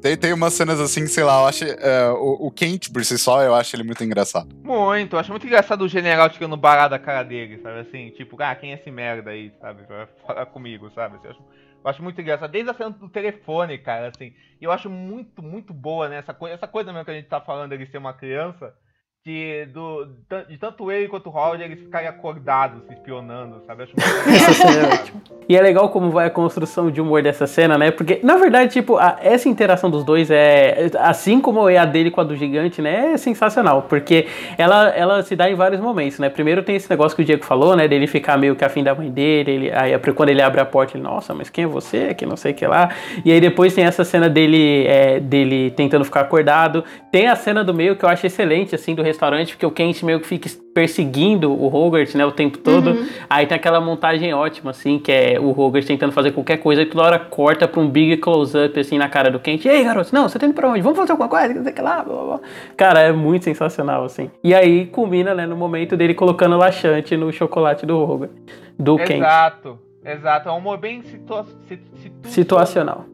[0.00, 1.64] Tem, tem umas cenas assim, sei lá, eu acho.
[1.64, 4.48] Uh, o, o Kent por si só, eu acho ele muito engraçado.
[4.64, 8.10] Muito, eu acho muito engraçado o general tirando barato da cara dele, sabe assim?
[8.10, 9.82] Tipo, ah, quem é esse merda aí, sabe?
[9.86, 11.18] Vai falar comigo, sabe?
[11.22, 11.40] Eu acho,
[11.84, 12.50] eu acho muito engraçado.
[12.50, 14.32] Desde a cena do telefone, cara, assim.
[14.58, 16.16] E eu acho muito, muito boa, né?
[16.16, 18.74] Essa coisa, essa coisa mesmo que a gente tá falando dele ser uma criança
[19.22, 20.06] que do,
[20.48, 23.82] de tanto ele quanto o Roger eles ficarem acordados, se espionando, sabe?
[23.82, 27.90] Acho muito E é legal como vai a construção de humor dessa cena, né?
[27.90, 30.90] Porque, na verdade, tipo, a, essa interação dos dois é.
[31.00, 33.12] Assim como é a dele com a do gigante, né?
[33.12, 33.82] É sensacional.
[33.82, 36.30] Porque ela, ela se dá em vários momentos, né?
[36.30, 37.86] Primeiro tem esse negócio que o Diego falou, né?
[37.86, 39.50] Dele ficar meio que afim da mãe dele.
[39.50, 42.14] Ele, aí quando ele abre a porta, ele, nossa, mas quem é você?
[42.14, 42.88] Que não sei o que lá.
[43.22, 46.84] E aí depois tem essa cena dele, é, dele tentando ficar acordado.
[47.12, 50.02] Tem a cena do meio que eu acho excelente, assim, do restaurante, porque o Kent
[50.02, 52.90] meio que fica perseguindo o Hogarth, né, o tempo todo.
[52.90, 53.08] Uhum.
[53.28, 56.86] Aí tem aquela montagem ótima, assim, que é o Hogarth tentando fazer qualquer coisa e
[56.86, 59.64] toda hora corta pra um big close-up, assim, na cara do Kent.
[59.66, 60.80] Ei, garoto, não, você tá indo pra onde?
[60.80, 61.52] Vamos fazer alguma coisa?
[61.52, 62.40] Não sei que lá, blá, blá, blá.
[62.76, 64.30] Cara, é muito sensacional, assim.
[64.42, 68.30] E aí culmina, né, no momento dele colocando laxante no chocolate do Hogarth,
[68.78, 69.18] do exato, Kent.
[69.20, 70.48] Exato, exato.
[70.48, 71.90] É um humor bem situa situ
[72.24, 73.06] situacional.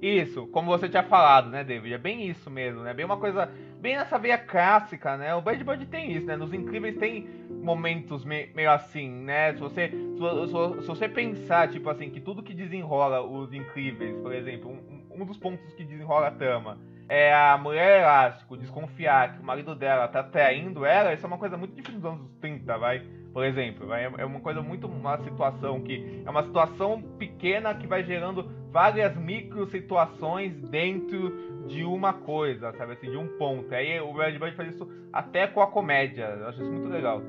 [0.00, 1.94] Isso, como você tinha falado, né, David?
[1.94, 2.94] É bem isso mesmo, né?
[2.94, 5.34] Bem uma coisa, bem nessa veia clássica, né?
[5.34, 6.36] O Bad Bird tem isso, né?
[6.36, 9.52] Nos Incríveis tem momentos me meio assim, né?
[9.52, 14.32] Se você, se, se, você pensar, tipo assim, que tudo que desenrola os Incríveis, por
[14.32, 19.40] exemplo, um, um dos pontos que desenrola a trama é a mulher elástico desconfiar que
[19.40, 22.78] o marido dela tá traindo ela, isso é uma coisa muito difícil dos anos 30,
[22.78, 23.02] vai?
[23.32, 28.02] Por exemplo, é uma coisa muito uma situação que é uma situação pequena que vai
[28.02, 33.72] gerando várias micro situações dentro de uma coisa, sabe assim, de um ponto.
[33.72, 36.24] Aí o Red Bird faz isso até com a comédia.
[36.24, 37.22] Eu acho isso muito legal.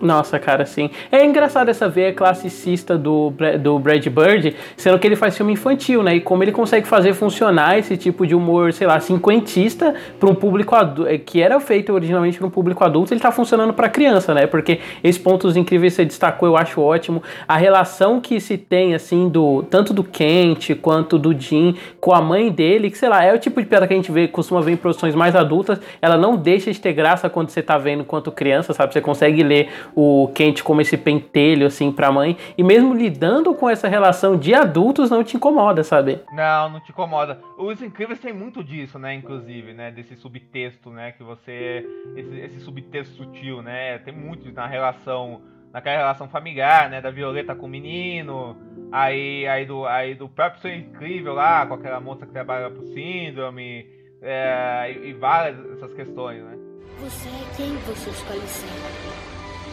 [0.00, 0.90] Nossa, cara, sim.
[1.10, 6.02] É engraçado essa veia classicista do, do Brad Bird, sendo que ele faz filme infantil,
[6.02, 6.14] né?
[6.14, 10.34] E como ele consegue fazer funcionar esse tipo de humor, sei lá, cinquentista para um
[10.34, 13.88] público adulto, é, que era feito originalmente para um público adulto, ele tá funcionando para
[13.88, 14.46] criança, né?
[14.46, 17.22] Porque esses pontos incríveis que você destacou, eu acho ótimo.
[17.46, 22.20] A relação que se tem, assim, do tanto do Kent quanto do Jim com a
[22.20, 24.60] mãe dele, que sei lá, é o tipo de piada que a gente vê, costuma
[24.60, 28.02] ver em produções mais adultas, ela não deixa de ter graça quando você tá vendo
[28.02, 28.92] enquanto criança, sabe?
[28.92, 32.36] Você consegue ler o Kent como esse pentelho, assim, pra mãe.
[32.56, 36.20] E mesmo lidando com essa relação de adultos, não te incomoda, sabe?
[36.32, 37.40] Não, não te incomoda.
[37.56, 39.90] Os Incríveis tem muito disso, né, inclusive, né?
[39.90, 41.12] Desse subtexto, né?
[41.12, 41.86] Que você...
[42.16, 43.98] Esse, esse subtexto sutil, né?
[43.98, 45.40] Tem muito na relação...
[45.70, 46.98] Naquela relação familiar, né?
[46.98, 48.56] Da Violeta com o menino.
[48.90, 52.86] Aí, aí, do, aí do próprio Ser Incrível lá, com aquela moça que trabalha pro
[52.86, 53.86] Síndrome.
[54.22, 56.56] É, e, e várias essas questões, né?
[57.00, 59.37] Você é quem você escolhe ser.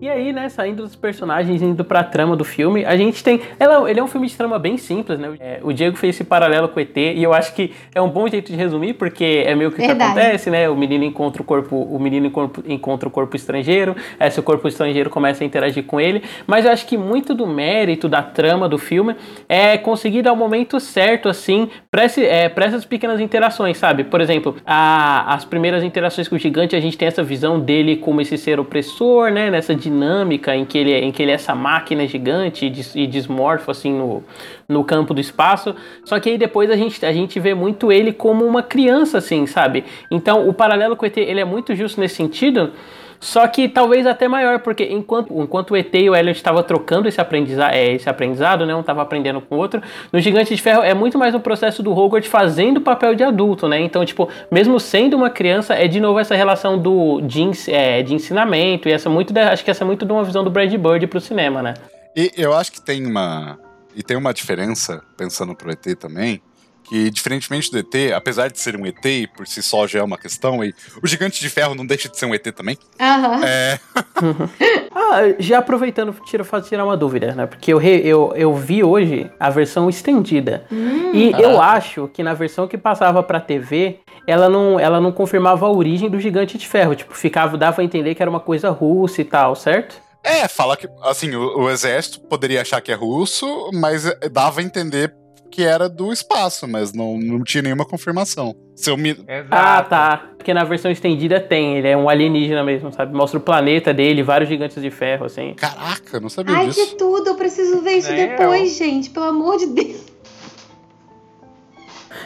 [0.00, 3.38] E aí, né, saindo dos personagens, indo pra trama do filme, a gente tem.
[3.58, 5.34] Ela, ele é um filme de trama bem simples, né?
[5.38, 8.08] É, o Diego fez esse paralelo com o ET, e eu acho que é um
[8.08, 10.70] bom jeito de resumir, porque é meio que o que acontece, né?
[10.70, 12.32] O menino encontra o corpo, o menino
[12.66, 16.22] encontra o corpo estrangeiro, esse corpo estrangeiro começa a interagir com ele.
[16.46, 19.14] Mas eu acho que muito do mérito da trama do filme
[19.50, 24.04] é conseguir dar o momento certo, assim, pra, esse, é, pra essas pequenas interações, sabe?
[24.04, 27.96] Por exemplo, a, as primeiras interações com o gigante, a gente tem essa visão dele
[27.96, 29.50] como esse ser opressor, né?
[29.50, 33.70] Nessa dinâmica em que ele, é, em que ele é essa máquina gigante e, desmorfo
[33.70, 34.22] assim no,
[34.68, 35.74] no campo do espaço.
[36.04, 39.46] Só que aí depois a gente, a gente vê muito ele como uma criança, assim,
[39.46, 39.84] sabe?
[40.10, 42.72] Então o paralelo com o ET ele é muito justo nesse sentido.
[43.20, 47.06] Só que talvez até maior, porque enquanto, enquanto o ET e o Elliot estavam trocando
[47.06, 48.74] esse, aprendiza é, esse aprendizado, né?
[48.74, 51.82] Um estava aprendendo com o outro, no Gigante de Ferro é muito mais um processo
[51.82, 53.78] do Hogwarts fazendo o papel de adulto, né?
[53.78, 58.14] Então, tipo, mesmo sendo uma criança, é de novo essa relação do, de, é, de
[58.14, 61.06] ensinamento, e essa muito acho que essa é muito de uma visão do Brad Bird
[61.06, 61.74] pro cinema, né?
[62.16, 63.58] E eu acho que tem uma.
[63.94, 66.40] E tem uma diferença, pensando pro ET também,
[66.90, 70.18] que, diferentemente do ET, apesar de ser um ET, por si só já é uma
[70.18, 72.76] questão, e o Gigante de Ferro não deixa de ser um ET também.
[72.98, 73.44] Aham.
[73.44, 73.78] É...
[74.92, 77.46] ah, já aproveitando, tira, faço tirar uma dúvida, né?
[77.46, 80.64] Porque eu, re, eu, eu vi hoje a versão estendida.
[80.72, 81.12] Hum.
[81.14, 81.40] E ah.
[81.40, 85.70] eu acho que na versão que passava pra TV, ela não, ela não confirmava a
[85.70, 86.96] origem do Gigante de Ferro.
[86.96, 90.02] Tipo, ficava, dava a entender que era uma coisa russa e tal, certo?
[90.24, 94.62] É, fala que, assim, o, o, exército poderia achar que é russo, mas dava a
[94.62, 95.14] entender
[95.50, 98.54] que era do espaço, mas não, não tinha nenhuma confirmação.
[98.74, 99.16] Se eu me...
[99.50, 100.30] Ah, tá.
[100.36, 103.14] Porque na versão estendida tem, ele é um alienígena mesmo, sabe?
[103.14, 105.54] Mostra o planeta dele, vários gigantes de ferro, assim.
[105.54, 106.80] Caraca, não sabia Ai, disso.
[106.80, 108.86] Ai, que tudo, eu preciso ver isso é, depois, eu...
[108.86, 110.09] gente, pelo amor de Deus.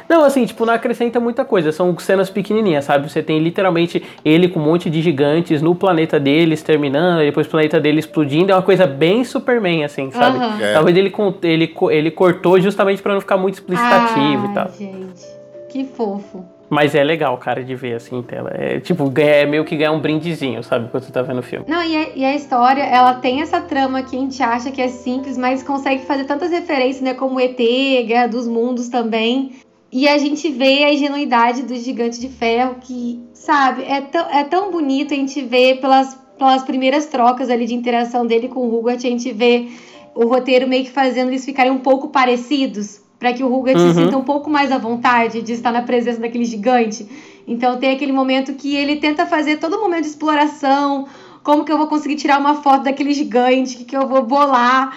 [0.08, 1.72] Não, assim, tipo, não acrescenta muita coisa.
[1.72, 3.10] São cenas pequenininhas, sabe?
[3.10, 7.46] Você tem literalmente ele com um monte de gigantes no planeta deles terminando, e depois
[7.46, 8.52] o planeta dele explodindo.
[8.52, 10.38] É uma coisa bem Superman, assim, sabe?
[10.38, 10.60] Uhum.
[10.60, 10.72] É.
[10.72, 14.70] Talvez ele, ele, ele cortou justamente para não ficar muito explicitativo Ai, e tal.
[14.70, 15.26] gente,
[15.68, 16.54] que fofo.
[16.70, 18.50] Mas é legal, cara, de ver assim tela.
[18.52, 20.88] É tipo, é meio que ganhar um brindezinho, sabe?
[20.90, 21.64] Quando você tá vendo o filme.
[21.68, 24.80] Não, e a, e a, história, ela tem essa trama que a gente acha que
[24.80, 27.14] é simples, mas consegue fazer tantas referências, né?
[27.14, 29.52] Como ET, Guerra dos Mundos também.
[29.94, 34.72] E a gente vê a ingenuidade do gigante de ferro, que, sabe, é, é tão
[34.72, 38.98] bonito a gente ver pelas, pelas primeiras trocas ali de interação dele com o Hugart,
[38.98, 39.68] a gente vê
[40.12, 43.94] o roteiro meio que fazendo eles ficarem um pouco parecidos, para que o Hugart uhum.
[43.94, 47.06] se sinta um pouco mais à vontade de estar na presença daquele gigante.
[47.46, 51.06] Então tem aquele momento que ele tenta fazer todo momento de exploração,
[51.44, 54.24] como que eu vou conseguir tirar uma foto daquele gigante, o que, que eu vou
[54.24, 54.92] bolar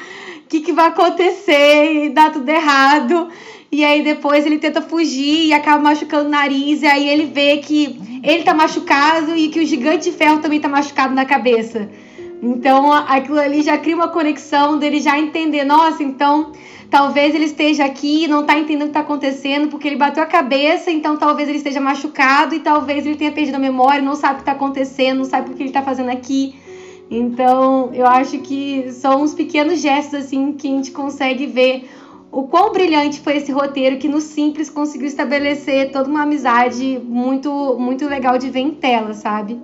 [0.48, 3.28] o que, que vai acontecer e dá tudo errado.
[3.72, 6.82] E aí depois ele tenta fugir e acaba machucando o nariz.
[6.82, 10.60] E aí ele vê que ele tá machucado e que o gigante de ferro também
[10.60, 11.90] tá machucado na cabeça.
[12.42, 16.52] Então aquilo ali já cria uma conexão dele já entender, nossa, então
[16.90, 20.22] talvez ele esteja aqui e não tá entendendo o que tá acontecendo, porque ele bateu
[20.22, 24.16] a cabeça, então talvez ele esteja machucado e talvez ele tenha perdido a memória, não
[24.16, 26.56] sabe o que tá acontecendo, não sabe o que ele tá fazendo aqui.
[27.10, 31.90] Então, eu acho que são uns pequenos gestos assim que a gente consegue ver
[32.38, 37.76] o quão brilhante foi esse roteiro que no simples conseguiu estabelecer toda uma amizade muito
[37.80, 39.60] muito legal de ver em tela, sabe?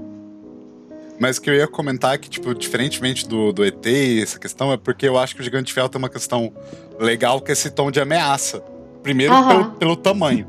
[1.20, 3.86] Mas que eu ia comentar que, tipo, diferentemente do, do ET,
[4.20, 6.52] essa questão, é porque eu acho que o Gigante Ferro tem uma questão
[7.00, 8.64] legal que é esse tom de ameaça.
[9.04, 9.50] Primeiro, Aham.
[9.50, 10.48] pelo, pelo tamanho.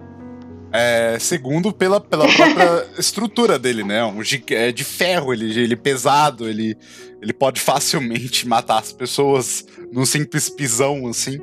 [0.72, 4.02] É, segundo, pela, pela própria estrutura dele, né?
[4.02, 6.74] Um, é de ferro, ele, ele é pesado, ele,
[7.20, 11.38] ele pode facilmente matar as pessoas num simples pisão, assim.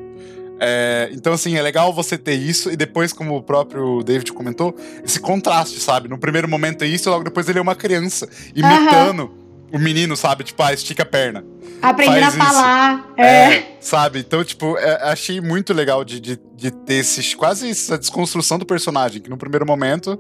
[0.63, 4.75] É, então, assim, é legal você ter isso e depois, como o próprio David comentou,
[5.03, 6.07] esse contraste, sabe?
[6.07, 9.31] No primeiro momento é isso, e logo depois ele é uma criança imitando
[9.73, 10.43] o menino, sabe?
[10.43, 11.43] Tipo, ah, estica a perna.
[11.81, 13.13] Aprendendo a falar.
[13.17, 13.63] É.
[13.79, 14.19] Sabe?
[14.19, 18.65] Então, tipo, é- achei muito legal de, de, de ter esses, quase essa desconstrução do
[18.65, 20.19] personagem, que no primeiro momento.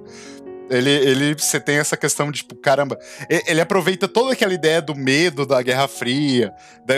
[0.71, 2.97] Ele, ele, você tem essa questão de, tipo, caramba,
[3.45, 6.53] ele aproveita toda aquela ideia do medo da Guerra Fria,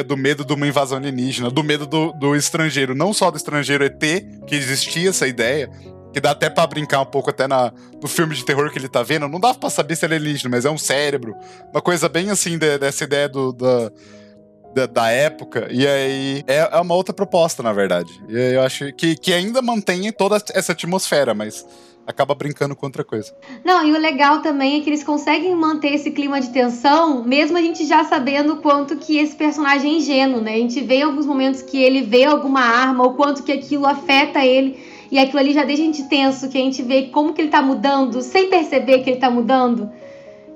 [0.05, 3.83] do medo de uma invasão alienígena, do medo do, do estrangeiro, não só do estrangeiro
[3.83, 3.99] ET,
[4.47, 5.69] que existia essa ideia,
[6.13, 8.87] que dá até pra brincar um pouco até na, no filme de terror que ele
[8.87, 11.35] tá vendo, não dá pra saber se ele é alienígena, mas é um cérebro,
[11.71, 13.91] uma coisa bem assim, de- dessa ideia do, da,
[14.75, 18.11] da, da época, e aí é, é uma outra proposta, na verdade.
[18.29, 21.65] E eu acho que, que ainda mantém toda essa atmosfera, mas
[22.05, 23.33] acaba brincando com outra coisa.
[23.63, 27.57] Não, e o legal também é que eles conseguem manter esse clima de tensão, mesmo
[27.57, 30.53] a gente já sabendo o quanto que esse personagem é ingênuo, né?
[30.53, 33.85] A gente vê em alguns momentos que ele vê alguma arma, o quanto que aquilo
[33.85, 34.77] afeta ele,
[35.11, 37.49] e aquilo ali já deixa a gente tenso, que a gente vê como que ele
[37.49, 39.91] tá mudando, sem perceber que ele tá mudando.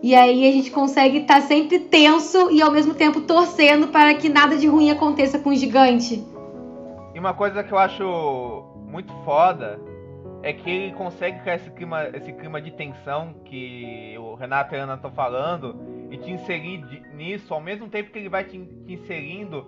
[0.01, 4.29] E aí a gente consegue estar sempre tenso e ao mesmo tempo torcendo para que
[4.29, 6.23] nada de ruim aconteça com o gigante.
[7.15, 9.79] E uma coisa que eu acho muito foda
[10.43, 14.77] é que ele consegue criar esse clima, esse clima de tensão que o Renato e
[14.77, 15.75] a Ana estão falando
[16.11, 19.65] e te inserir nisso ao mesmo tempo que ele vai te, te inserindo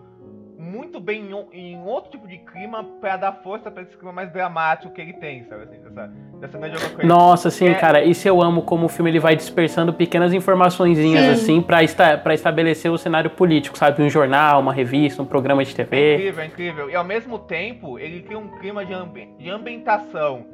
[0.57, 4.31] muito bem em, em outro tipo de clima pra dar força pra esse clima mais
[4.31, 6.07] dramático que ele tem, sabe assim, dessa,
[6.39, 7.03] dessa ocorrência.
[7.05, 7.73] Nossa, sim, É.
[7.75, 11.31] cara, isso eu amo como o filme ele vai dispersando pequenas informaçõezinhas Sim.
[11.31, 14.03] assim pra, esta, pra estabelecer o cenário político, sabe?
[14.03, 16.15] Um jornal, uma revista, um programa de É TV.
[16.15, 16.89] incrível, é incrível.
[16.89, 20.45] E ao mesmo tempo, ele cria um clima de, ambi de ambientação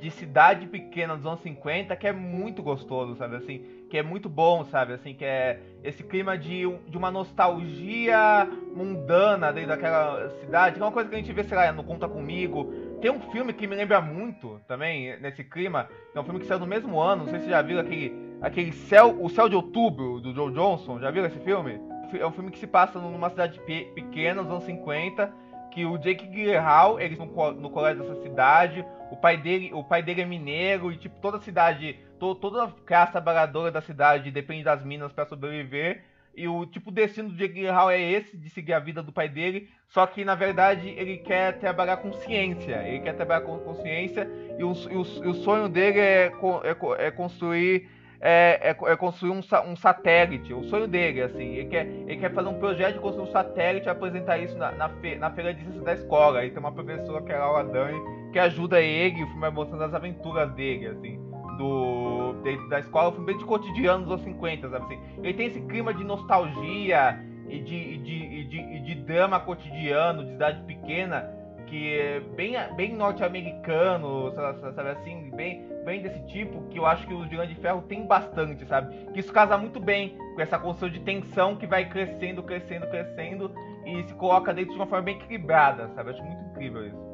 [0.00, 3.36] de cidade pequena dos anos 50 que é muito gostoso, sabe?
[3.36, 4.94] Assim, que é muito bom, sabe?
[4.94, 10.84] Assim, que é esse clima de, de uma nostalgia mundana dentro daquela cidade, que é
[10.84, 12.72] uma coisa que a gente vê, sei lá, no Conta Comigo.
[13.00, 16.60] Tem um filme que me lembra muito também, nesse clima, é um filme que saiu
[16.60, 19.56] no mesmo ano, não sei se você já viu aquele, aquele Céu, O Céu de
[19.56, 21.78] Outubro, do Joe Johnson, já viu esse filme?
[22.12, 25.32] É um filme que se passa numa cidade pe- pequena, nos anos 50,
[25.70, 30.02] que o Jake Gyllenhaal, ele no, no colégio dessa cidade, o pai dele, o pai
[30.02, 34.30] dele é mineiro e tipo toda a cidade, to, toda a classe trabalhadora da cidade
[34.30, 36.04] depende das minas para sobreviver.
[36.34, 39.28] E o tipo destino do Jake Gyllenhaal é esse de seguir a vida do pai
[39.28, 44.30] dele, só que na verdade ele quer trabalhar com ciência, ele quer trabalhar com consciência
[44.56, 47.88] e o, e o, e o sonho dele é, é, é construir
[48.20, 51.54] é, é- é construir um, um satélite, o sonho dele, assim.
[51.54, 54.72] Ele quer, ele quer fazer um projeto de construir um satélite e apresentar isso na,
[54.72, 56.44] na, fe- na feira de ciências da escola.
[56.44, 57.98] E tem uma professora que é a Laura Dani,
[58.32, 61.18] que ajuda ele, o filme vai mostrando as aventuras dele, assim.
[61.56, 65.00] Do, de- da escola, o filme bem de cotidiano dos anos 50, sabe assim.
[65.22, 70.62] Ele tem esse clima de nostalgia e de, de, de, de drama cotidiano, de cidade
[70.64, 71.28] pequena,
[71.70, 77.14] que é bem, bem norte-americano, sabe, assim, bem, bem desse tipo, que eu acho que
[77.14, 78.94] o Gigante de Ferro tem bastante, sabe?
[79.12, 83.52] Que isso casa muito bem com essa construção de tensão que vai crescendo, crescendo, crescendo
[83.86, 86.10] e se coloca dentro de uma forma bem equilibrada, sabe?
[86.10, 87.10] Eu acho muito incrível isso.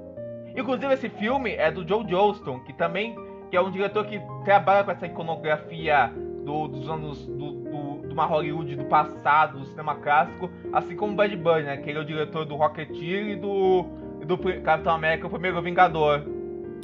[0.57, 3.14] Inclusive esse filme é do Joe Johnston, que também
[3.51, 6.11] que é um diretor que trabalha com essa iconografia
[6.45, 11.12] do- dos anos do, do, de uma Hollywood do passado, do cinema clássico, assim como
[11.12, 11.77] o Bad Bunny, né?
[11.77, 13.85] Que ele é o diretor do Rocketeer e do,
[14.27, 16.23] do Capitão América, o primeiro Vingador.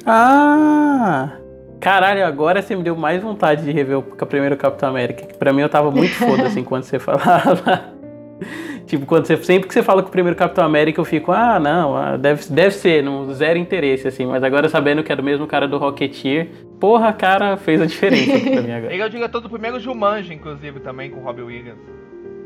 [0.05, 1.37] Ah!
[1.79, 5.25] Caralho, agora você me deu mais vontade de rever o primeiro Capitão América.
[5.25, 7.91] Que pra mim eu tava muito foda assim quando você falava.
[8.85, 11.59] tipo, quando você, sempre que você fala com o primeiro Capitão América, eu fico, ah,
[11.59, 14.25] não, ah, deve, deve ser, não, zero interesse, assim.
[14.25, 16.47] Mas agora sabendo que era o mesmo cara do Rocketeer,
[16.79, 18.93] porra, cara, fez a diferença pra mim agora.
[18.93, 21.79] Ele é o diretor do primeiro Jumanji, inclusive, também com o Robbie Williams.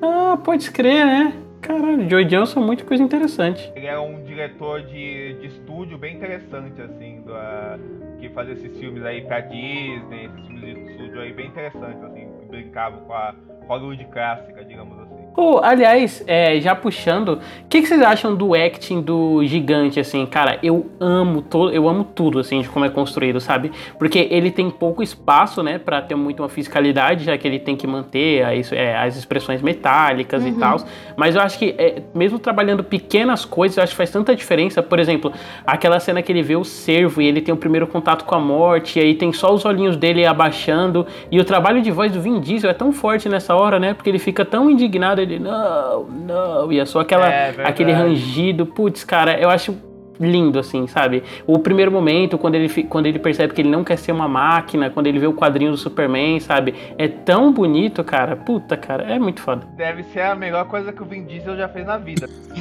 [0.02, 1.34] Ah, pode crer, né?
[1.62, 3.72] Caralho, Joey Johnson, muita coisa interessante.
[3.76, 7.78] Ele é um diretor de, de estúdio bem interessante, assim, do, ah,
[8.20, 12.28] que fazia esses filmes aí pra Disney, esses filmes de estúdio aí bem interessantes, assim,
[12.40, 13.36] que brincavam com a
[13.68, 15.07] Hollywood clássica, digamos assim.
[15.40, 20.26] Oh, aliás, é, já puxando, o que, que, vocês acham do acting do gigante, assim?
[20.26, 23.72] Cara, eu amo todo, eu amo tudo, assim, de como é construído, sabe?
[24.00, 27.76] Porque ele tem pouco espaço, né, para ter muito uma fiscalidade, já que ele tem
[27.76, 30.50] que manter as, é, as expressões metálicas uhum.
[30.50, 30.78] e tal.
[31.16, 34.82] Mas eu acho que, é, mesmo trabalhando pequenas coisas, eu acho que faz tanta diferença.
[34.82, 35.32] Por exemplo,
[35.68, 38.40] aquela cena que ele vê o servo e ele tem o primeiro contato com a
[38.40, 42.20] morte, e aí tem só os olhinhos dele abaixando, e o trabalho de voz do
[42.20, 43.94] Vin Diesel é tão forte nessa hora, né?
[43.94, 48.66] Porque ele fica tão indignado, ele, não, não, e é só aquela, é, aquele rangido,
[48.66, 49.76] putz, cara, eu acho
[50.20, 51.24] lindo, assim, sabe?
[51.46, 54.90] O primeiro momento, quando ele, quando ele percebe que ele não quer ser uma máquina,
[54.90, 56.74] quando ele vê o quadrinho do Superman, sabe?
[56.98, 58.36] É tão bonito, cara.
[58.36, 59.68] Puta, cara, é muito foda.
[59.76, 62.28] Deve ser a melhor coisa que o Vin Diesel já fez na vida.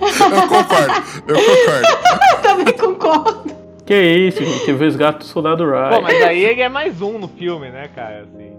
[0.00, 0.94] eu concordo,
[1.28, 1.86] eu concordo.
[2.32, 3.56] eu também concordo.
[3.84, 4.66] Que isso, gente.
[4.66, 5.90] Teve o resgate do soldado Ryan.
[5.90, 8.22] Pô, mas aí ele é mais um no filme, né, cara?
[8.22, 8.50] Assim.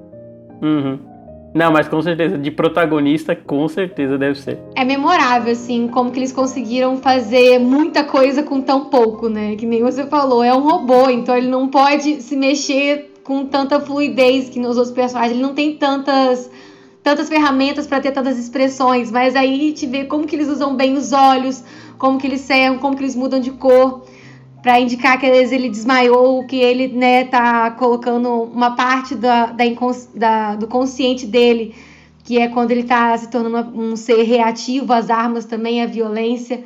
[0.61, 1.16] Uhum.
[1.57, 4.59] Não, mas com certeza, de protagonista, com certeza deve ser.
[4.75, 9.55] É memorável, assim, como que eles conseguiram fazer muita coisa com tão pouco, né?
[9.55, 13.79] Que nem você falou, é um robô, então ele não pode se mexer com tanta
[13.79, 15.33] fluidez que nos outros personagens.
[15.33, 16.47] Ele não tem tantas
[17.01, 20.95] tantas ferramentas para ter tantas expressões, mas aí te vê como que eles usam bem
[20.95, 21.63] os olhos,
[21.97, 24.03] como que eles serram, como que eles mudam de cor
[24.61, 29.47] para indicar que às vezes ele desmaiou, que ele né, tá colocando uma parte da,
[29.47, 29.63] da,
[30.15, 31.75] da, do consciente dele,
[32.23, 36.63] que é quando ele está se tornando um ser reativo às armas também, à violência.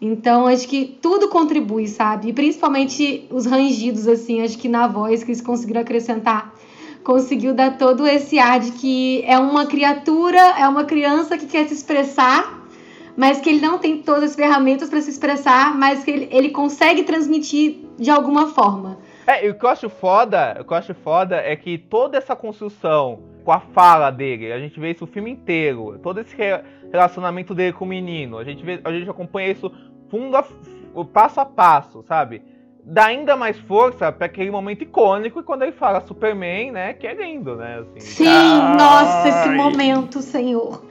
[0.00, 2.28] Então, acho que tudo contribui, sabe?
[2.28, 6.54] E principalmente os rangidos, assim, acho que na voz que eles conseguiram acrescentar,
[7.02, 11.66] conseguiu dar todo esse ar de que é uma criatura, é uma criança que quer
[11.66, 12.59] se expressar
[13.20, 16.48] mas que ele não tem todas as ferramentas para se expressar, mas que ele, ele
[16.48, 18.96] consegue transmitir de alguma forma.
[19.26, 22.16] É, e o que eu acho foda, o que eu acho foda é que toda
[22.16, 26.34] essa construção com a fala dele, a gente vê isso o filme inteiro, todo esse
[26.90, 29.70] relacionamento dele com o menino, a gente vê, a gente acompanha isso
[30.10, 30.44] fundo a,
[31.12, 32.40] passo a passo, sabe?
[32.82, 36.94] Dá ainda mais força para aquele momento icônico quando ele fala Superman, né?
[36.94, 37.80] Que é lindo, né?
[37.80, 38.76] Assim, Sim, Ai.
[38.78, 40.82] nossa, esse momento, Senhor.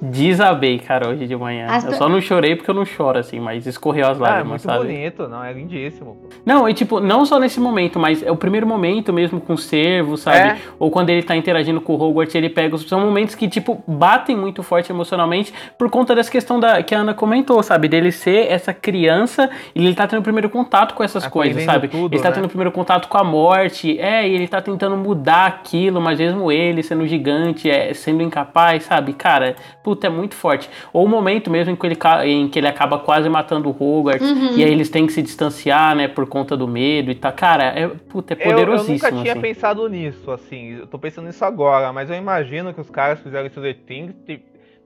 [0.00, 1.66] Desabei, cara, hoje de manhã.
[1.68, 1.84] As...
[1.84, 4.62] Eu só não chorei porque eu não choro, assim, mas escorreu as lágrimas, é, muito
[4.62, 4.86] sabe?
[4.86, 6.16] bonito, não, é lindíssimo.
[6.44, 9.58] Não, e tipo, não só nesse momento, mas é o primeiro momento mesmo com o
[9.58, 10.38] servo, sabe?
[10.38, 10.58] É.
[10.78, 12.78] Ou quando ele tá interagindo com o Hogwarts, ele pega.
[12.78, 17.00] São momentos que, tipo, batem muito forte emocionalmente por conta dessa questão da, que a
[17.00, 17.86] Ana comentou, sabe?
[17.86, 21.88] Dele ser essa criança e ele tá tendo o primeiro contato com essas coisas, sabe?
[21.88, 22.36] Tudo, ele tá né?
[22.36, 26.18] tendo o primeiro contato com a morte, é, e ele tá tentando mudar aquilo, mas
[26.18, 29.12] mesmo ele sendo gigante, é, sendo incapaz, sabe?
[29.12, 29.56] Cara,
[29.90, 30.70] puta, é muito forte.
[30.92, 34.30] Ou o momento mesmo em que ele, em que ele acaba quase matando o Hogwarts,
[34.30, 34.56] uhum.
[34.56, 37.32] e aí eles têm que se distanciar, né, por conta do medo e tá.
[37.32, 38.98] Cara, é, puta, é poderosíssimo.
[38.98, 39.40] Eu, eu nunca tinha assim.
[39.40, 40.78] pensado nisso, assim.
[40.78, 44.14] Eu tô pensando nisso agora, mas eu imagino que os caras fizeram isso Things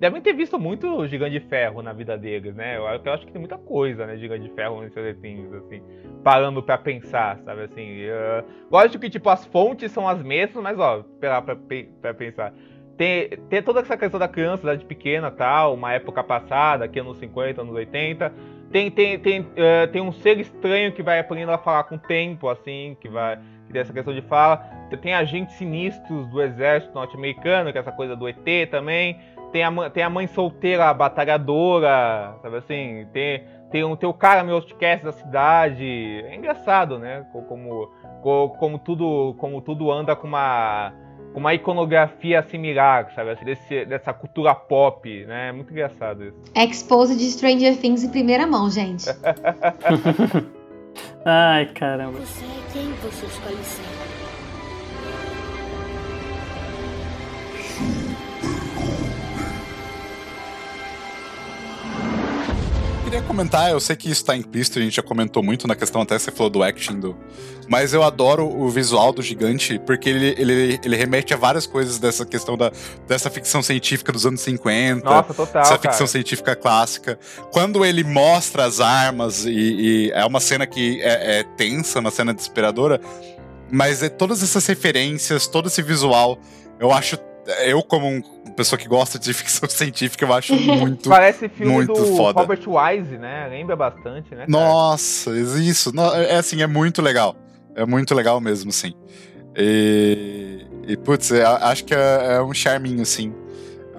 [0.00, 2.76] devem ter visto muito Gigante de Ferro na vida deles, né?
[2.78, 5.82] Eu, eu acho que tem muita coisa, né, Gigante de Ferro no Stranger Things, assim,
[6.22, 8.04] parando pra pensar, sabe, assim.
[8.04, 11.56] Uh, lógico que, tipo, as fontes são as mesmas, mas, ó, pra, pra,
[12.00, 12.54] pra pensar
[12.96, 17.18] tem, tem toda essa questão da criança, cidade pequena tal, uma época passada, aqui anos
[17.18, 18.32] 50, anos 80.
[18.70, 21.98] Tem, tem, tem, uh, tem um ser estranho que vai aprendendo a falar com o
[21.98, 23.36] tempo, assim, que vai.
[23.66, 24.56] Que tem essa questão de fala.
[25.02, 29.18] Tem agentes sinistros do exército norte-americano, que é essa coisa do ET também.
[29.52, 33.06] Tem a, tem a mãe solteira batalhadora, sabe assim?
[33.12, 36.24] Tem, tem, um, tem o cara meio outcast da cidade.
[36.26, 37.26] É engraçado, né?
[37.32, 37.46] Como,
[38.22, 40.92] como, como, tudo, como tudo anda com uma
[41.34, 43.30] uma iconografia similar, sabe?
[43.30, 45.48] Assim, desse, dessa cultura pop, né?
[45.48, 46.36] É muito engraçado isso.
[46.54, 49.06] Expose de Stranger Things em primeira mão, gente.
[51.24, 52.20] Ai, caramba.
[52.20, 54.13] Você é quem você escolhe ser.
[63.14, 66.02] Queria comentar, eu sei que isso tá implícito, a gente já comentou muito na questão,
[66.02, 67.16] até você falou do action do.
[67.68, 71.98] Mas eu adoro o visual do gigante, porque ele, ele, ele remete a várias coisas
[72.00, 72.72] dessa questão da,
[73.06, 75.08] dessa ficção científica dos anos 50.
[75.08, 75.62] Nossa, total.
[75.62, 76.06] Essa ficção cara.
[76.08, 77.16] científica clássica.
[77.52, 82.10] Quando ele mostra as armas, e, e é uma cena que é, é tensa, uma
[82.10, 83.00] cena desesperadora,
[83.70, 86.36] mas é todas essas referências, todo esse visual,
[86.80, 87.16] eu acho
[87.64, 88.22] eu, como um
[88.54, 91.08] pessoa que gosta de ficção científica, eu acho muito.
[91.08, 92.40] Parece filme muito do foda.
[92.40, 93.48] Robert Wise, né?
[93.48, 94.46] Lembra bastante, né?
[94.46, 94.50] Cara?
[94.50, 95.92] Nossa, isso.
[96.28, 97.36] É assim, é muito legal.
[97.74, 98.94] É muito legal mesmo, sim.
[99.56, 103.34] E, e putz, acho que é, é um charminho, assim,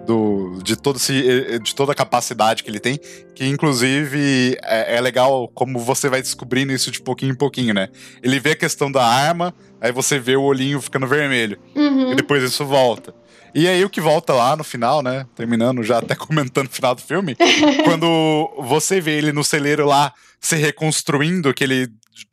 [0.05, 2.99] do, de, todo esse, de toda a capacidade que ele tem,
[3.33, 7.89] que inclusive é, é, legal como você vai descobrindo isso de pouquinho em pouquinho, né?
[8.23, 12.11] Ele vê a questão da arma, aí você vê o olhinho ficando vermelho, Uhum.
[12.11, 13.13] e depois isso volta.
[13.53, 15.25] E aí o que volta lá no final, né?
[15.35, 17.35] Terminando já até comentando o final do filme,
[17.85, 21.87] quando você vê ele no celeiro lá se reconstruindo, que ele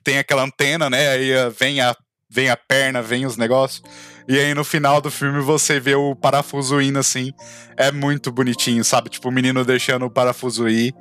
[0.05, 1.09] tem aquela antena, né?
[1.11, 1.97] Aí eh, vem a,
[2.29, 3.83] vem a perna, vem os negócios.
[4.29, 7.33] E aí no final do filme você vê o parafuso indo assim.
[7.77, 9.09] É muito bonitinho, sabe?
[9.11, 10.95] Tipo, o menino deixando o parafuso ir.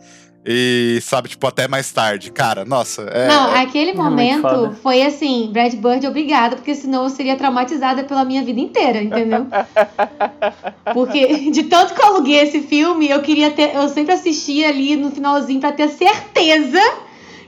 [0.44, 2.32] E, sabe, tipo, até mais tarde.
[2.32, 3.04] Cara, nossa.
[3.04, 8.04] É, Não, aquele muito momento foi assim, Brad Bird, obrigada, porque senão eu seria traumatizada
[8.04, 9.46] pela minha vida inteira, entendeu?
[10.94, 14.96] Porque de tanto que eu aluguei esse filme, eu queria ter, eu sempre assistia ali
[14.96, 16.82] no finalzinho pra ter certeza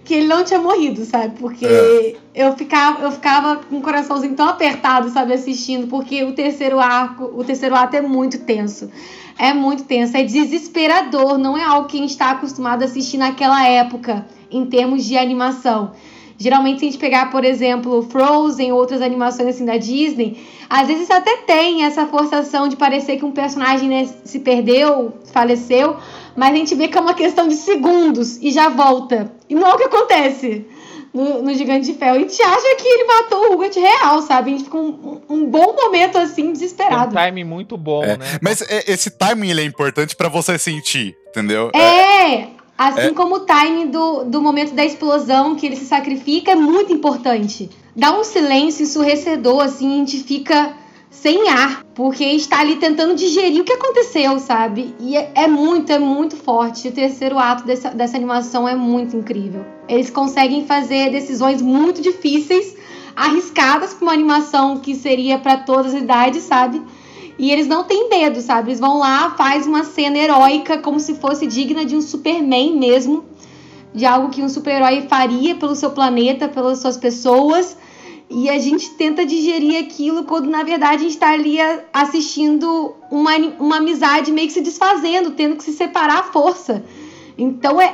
[0.03, 1.35] que ele não tinha morrido, sabe?
[1.39, 2.15] Porque É.
[2.35, 7.31] eu ficava, eu ficava com o coraçãozinho tão apertado, sabe, assistindo, porque o terceiro arco,
[7.35, 8.89] o terceiro ato é muito tenso.
[9.37, 13.17] É muito tenso, é desesperador, não é algo que a gente está acostumado a assistir
[13.17, 15.91] naquela época, em termos de animação.
[16.37, 20.37] Geralmente, se a gente pegar, por exemplo, Frozen ou outras animações assim da Disney,
[20.69, 25.97] às vezes até tem essa forçação de parecer que um personagem né, se perdeu, faleceu,
[26.35, 29.31] mas a gente vê que é uma questão de segundos e já volta.
[29.49, 30.65] E não é o que acontece
[31.13, 32.15] no, no Gigante de Ferro.
[32.15, 34.49] A gente acha que ele matou o Hugot real, sabe?
[34.49, 37.15] A gente fica um, um bom momento assim, Tem um desesperado.
[37.15, 38.25] time muito bom, É, né?
[38.41, 41.69] Mas é, esse timing ele é importante pra você sentir, entendeu?
[41.75, 42.47] É,
[42.77, 43.13] assim É.
[43.13, 47.69] como o time do, do momento da explosão, que ele se sacrifica, é muito importante.
[47.95, 50.73] Dá um silêncio ensurrecedor, assim, a gente fica
[51.11, 54.95] sem ar, porque está ali tentando digerir o que aconteceu, sabe?
[54.99, 56.87] E é, é muito, é muito forte.
[56.87, 59.63] O terceiro ato dessa, dessa animação é muito incrível.
[59.87, 62.75] Eles conseguem fazer decisões muito difíceis,
[63.15, 66.81] arriscadas para uma animação que seria para todas as idades, sabe?
[67.37, 68.69] E eles não têm medo, sabe?
[68.69, 73.25] Eles vão lá, faz uma cena heróica, como se fosse digna de um Superman mesmo,
[73.93, 77.75] de algo que um super-herói faria pelo seu planeta, pelas suas pessoas.
[78.29, 81.57] E a gente tenta digerir aquilo quando na verdade a gente tá ali
[81.91, 86.83] assistindo uma, uma amizade meio que se desfazendo, tendo que se separar à força.
[87.37, 87.85] Então é,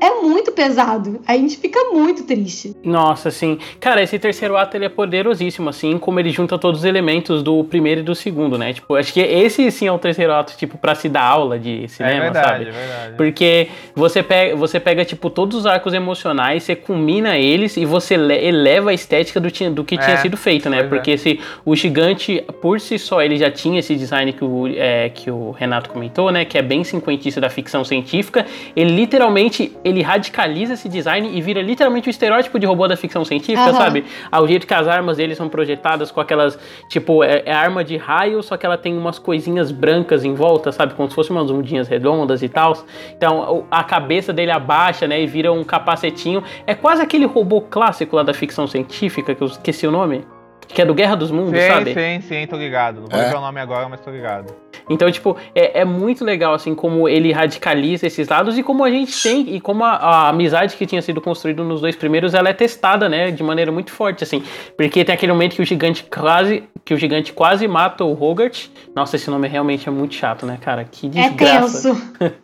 [0.00, 1.20] é, é muito pesado.
[1.26, 2.76] A gente fica muito triste.
[2.84, 3.58] Nossa, assim.
[3.80, 7.64] Cara, esse terceiro ato ele é poderosíssimo, assim, como ele junta todos os elementos do
[7.64, 8.72] primeiro e do segundo, né?
[8.72, 11.84] Tipo, acho que esse sim é o terceiro ato, tipo, pra se dar aula de
[11.84, 12.64] É cinema, verdade, sabe?
[12.68, 13.14] é verdade.
[13.16, 18.16] Porque você pega, você pega, tipo, todos os arcos emocionais, você combina eles e você
[18.16, 20.80] le- eleva a estética do, do que É, tinha sido feito, né?
[20.80, 20.82] é.
[20.84, 25.08] Porque se o gigante, por si só, ele já tinha esse design que o, é,
[25.08, 26.44] que o Renato comentou, né?
[26.44, 28.46] Que é bem cinquentista da ficção científica.
[28.76, 33.24] Ele literalmente, ele radicaliza esse design e vira literalmente o estereótipo de robô da ficção
[33.24, 33.78] científica, Aham.
[33.78, 34.04] sabe?
[34.30, 36.58] Ao jeito que as armas dele são projetadas com aquelas,
[36.88, 40.72] tipo, é, é arma de raio, só que ela tem umas coisinhas brancas em volta,
[40.72, 40.94] sabe?
[40.94, 42.76] Como se fossem umas ondinhas redondas e tal.
[43.16, 45.20] Então a cabeça dele abaixa, né?
[45.20, 46.42] E vira um capacetinho.
[46.66, 50.24] É quase aquele robô clássico lá da ficção científica, que eu esqueci o nome.
[50.68, 51.94] Que é do Guerra dos Mundos, Sim, sabe?
[51.94, 53.00] sim, sim, tô ligado.
[53.02, 53.24] Não vou É.
[53.24, 54.54] lembrar o nome agora, mas tô ligado.
[54.90, 58.90] Então, tipo, é, é muito legal, assim, como ele radicaliza esses lados e como a
[58.90, 62.50] gente tem, e como a, a amizade que tinha sido construída nos dois primeiros, ela
[62.50, 64.42] é testada, né, de maneira muito forte, assim.
[64.76, 68.68] Porque tem aquele momento que o gigante quase, que o gigante quase mata o Hogarth.
[68.94, 70.84] Nossa, esse nome realmente é muito chato, né, cara?
[70.84, 71.94] Que É desgraça.
[71.94, 72.14] tenso.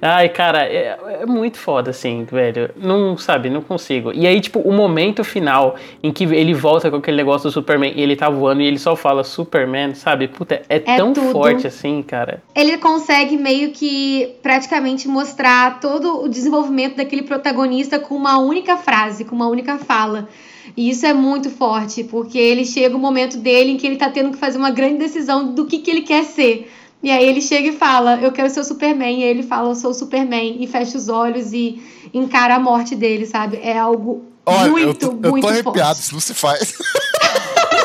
[0.00, 2.70] Ai, cara, é, é muito foda, assim, velho.
[2.76, 4.12] Não, sabe, não consigo.
[4.12, 7.92] E aí, tipo, o momento final em que ele volta com aquele negócio do Superman
[7.94, 10.28] e ele tá voando e ele só fala Superman, sabe?
[10.28, 11.30] Puta, é, tão tudo.
[11.30, 12.42] forte assim, cara.
[12.54, 19.24] ele consegue meio que praticamente mostrar todo o desenvolvimento daquele protagonista com uma única frase,
[19.24, 20.28] com uma única fala.
[20.76, 24.10] E isso é muito forte, porque ele chega o momento dele em que ele tá
[24.10, 26.70] tendo que fazer uma grande decisão do que, que ele quer ser.
[27.02, 29.20] E aí ele chega e fala, eu quero ser o Superman.
[29.20, 30.56] E ele fala, eu sou o Superman.
[30.60, 31.82] E fecha os olhos e
[32.12, 33.58] encara a morte dele, sabe?
[33.62, 36.00] É algo Olha, muito, eu tô, eu muito tô arrepiado, forte.
[36.00, 36.74] isso não se faz.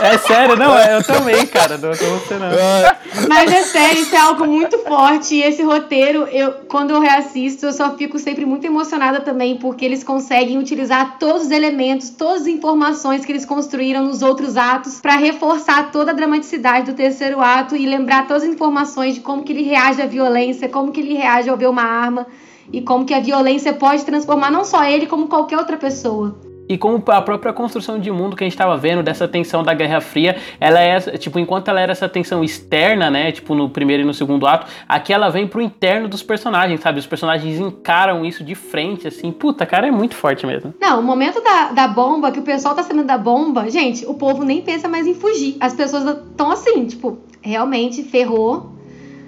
[0.04, 1.78] É sério, não, eu também, cara.
[1.78, 2.34] Não tô você.
[2.34, 2.98] É,
[3.28, 5.36] Mas é sério, isso é algo muito forte.
[5.36, 9.86] E esse roteiro, eu, quando eu reassisto, eu só fico sempre muito emocionada também, porque
[9.86, 15.00] eles conseguem utilizar todos os elementos, todas as informações que eles construíram nos outros atos
[15.00, 19.44] para reforçar toda a dramaticidade do terceiro ato e lembrar todas as informações de como
[19.44, 22.28] que ele reage à violência, como que ele reage ao ver uma arma
[22.72, 26.53] e como que a violência pode transformar não só ele, como qualquer outra pessoa.
[26.68, 29.74] E como a própria construção de mundo que a gente tava vendo, dessa tensão da
[29.74, 34.04] Guerra Fria, ela é, tipo, enquanto ela era essa tensão externa, né, tipo, no primeiro
[34.04, 37.00] e no segundo ato, aqui ela vem pro interno dos personagens, sabe?
[37.00, 39.32] Os personagens encaram isso de frente, assim.
[39.32, 40.74] Puta, cara, é muito forte mesmo.
[40.80, 44.14] Não, o momento da, da bomba, que o pessoal tá sabendo da bomba, gente, o
[44.14, 45.58] povo nem pensa mais em fugir.
[45.60, 48.72] As pessoas estão assim, tipo, realmente ferrou.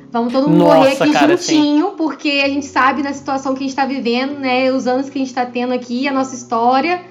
[0.10, 3.66] Vamos todo mundo Nossa, morrer aqui cara, juntinho, porque a gente sabe da situação que
[3.66, 4.72] a gente tá vivendo, né?
[4.72, 7.02] Os anos que a gente tá tendo aqui, a nossa história.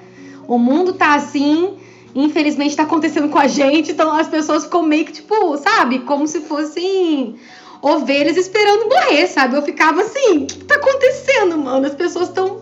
[0.47, 1.73] O mundo tá assim,
[2.13, 5.99] infelizmente tá acontecendo com a gente, então as pessoas ficam meio que, tipo, sabe?
[5.99, 7.35] Como se fossem
[7.81, 9.55] ovelhas esperando morrer, sabe?
[9.55, 11.85] Eu ficava assim, o que, que tá acontecendo, mano?
[11.85, 12.61] As pessoas estão,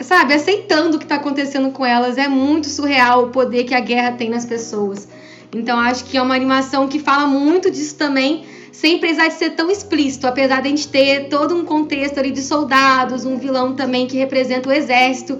[0.00, 2.18] sabe, aceitando o que tá acontecendo com elas.
[2.18, 5.08] É muito surreal o poder que a guerra tem nas pessoas.
[5.52, 9.50] Então acho que é uma animação que fala muito disso também, sem precisar de ser
[9.50, 13.74] tão explícito, apesar de a gente ter todo um contexto ali de soldados, um vilão
[13.74, 15.38] também que representa o exército.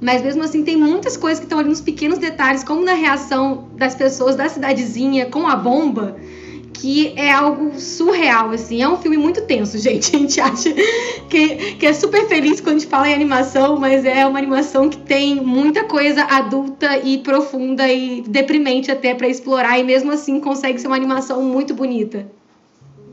[0.00, 3.68] Mas mesmo assim tem muitas coisas que estão ali nos pequenos detalhes, como na reação
[3.76, 6.16] das pessoas da cidadezinha com a bomba,
[6.72, 8.82] que é algo surreal, assim.
[8.82, 10.14] É um filme muito tenso, gente.
[10.14, 10.74] A gente acha
[11.28, 14.88] que, que é super feliz quando a gente fala em animação, mas é uma animação
[14.88, 20.38] que tem muita coisa adulta e profunda e deprimente até para explorar, e mesmo assim
[20.40, 22.35] consegue ser uma animação muito bonita.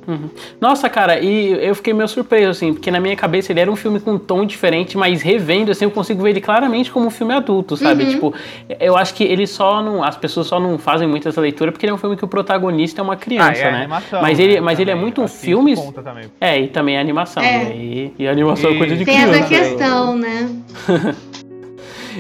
[0.08, 0.30] Uhum.
[0.60, 3.76] Nossa, cara, e eu fiquei meio surpreso, assim, porque na minha cabeça ele era um
[3.76, 7.10] filme com um tom diferente, mas revendo, assim, eu consigo ver ele claramente como um
[7.10, 8.04] filme adulto, sabe?
[8.04, 8.10] Uhum.
[8.12, 8.34] Tipo,
[8.80, 10.04] eu acho que ele só não.
[10.04, 12.28] As pessoas só não fazem muito essa leitura porque ele é um filme que o
[12.28, 13.78] protagonista é uma criança, Ah, é né?
[13.80, 15.76] animação, mas ele, né, mas ele é muito um filme.
[16.41, 17.66] É, e também a animação, É.
[17.66, 17.76] né?
[17.76, 19.39] E, e a animação é E- coisa de Tem criança.
[19.39, 20.49] essa questão, né?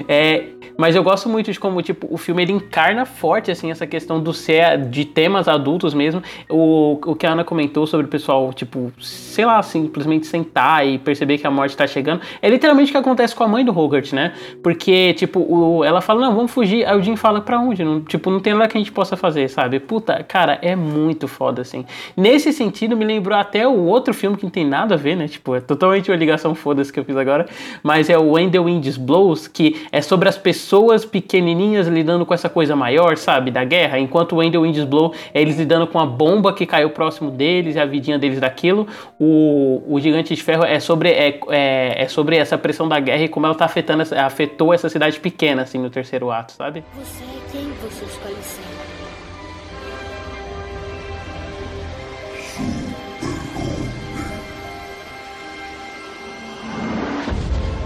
[0.07, 0.45] É,
[0.77, 4.19] mas eu gosto muito de como, tipo, o filme ele encarna forte, assim, essa questão
[4.19, 6.21] do ser, de temas adultos mesmo.
[6.49, 10.97] O, o que a Ana comentou sobre o pessoal, tipo, sei lá, simplesmente sentar e
[10.97, 12.21] perceber que a morte tá chegando.
[12.41, 14.33] É literalmente o que acontece com a mãe do Hogarth, né?
[14.61, 16.85] Porque, tipo, o, ela fala, não, vamos fugir.
[16.85, 17.83] Aí o Jim fala, pra onde?
[17.83, 19.79] Não, tipo, não tem nada que a gente possa fazer, sabe?
[19.79, 21.85] Puta, cara, é muito foda, assim.
[22.17, 25.27] Nesse sentido, me lembrou até o outro filme que não tem nada a ver, né?
[25.27, 27.45] Tipo, é totalmente uma ligação foda-se que eu fiz agora.
[27.83, 30.62] Mas é o When the Wind Blows, que é sobre as pessoas
[31.05, 33.51] pequenininhas lidando com essa coisa maior, sabe?
[33.51, 33.99] Da guerra.
[33.99, 37.75] Enquanto o the Winds Blow é eles lidando com a bomba que caiu próximo deles
[37.75, 38.87] e a vidinha deles daquilo.
[39.19, 43.23] O, o Gigante de Ferro é sobre, é, é, é sobre essa pressão da guerra
[43.23, 46.83] e como ela tá afetando, afetou essa cidade pequena, assim, no terceiro ato, sabe?
[46.95, 48.72] Você é quem você escolhe ser.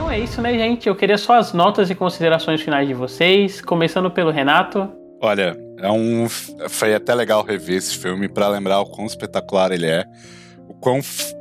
[0.08, 0.88] Então é isso, né, gente?
[0.88, 4.90] Eu queria só as notas e considerações finais de vocês, começando pelo Renato.
[5.22, 9.86] Olha, é um, foi até legal rever esse filme pra lembrar o quão espetacular ele
[9.86, 10.06] é,
[10.70, 11.36] o quão f-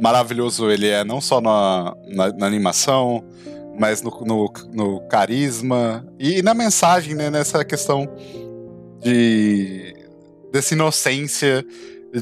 [0.00, 3.22] maravilhoso ele é, não só na, na, na animação,
[3.78, 8.04] mas no, no, no carisma e na mensagem, né, nessa questão
[9.00, 9.94] de
[10.52, 11.64] dessa inocência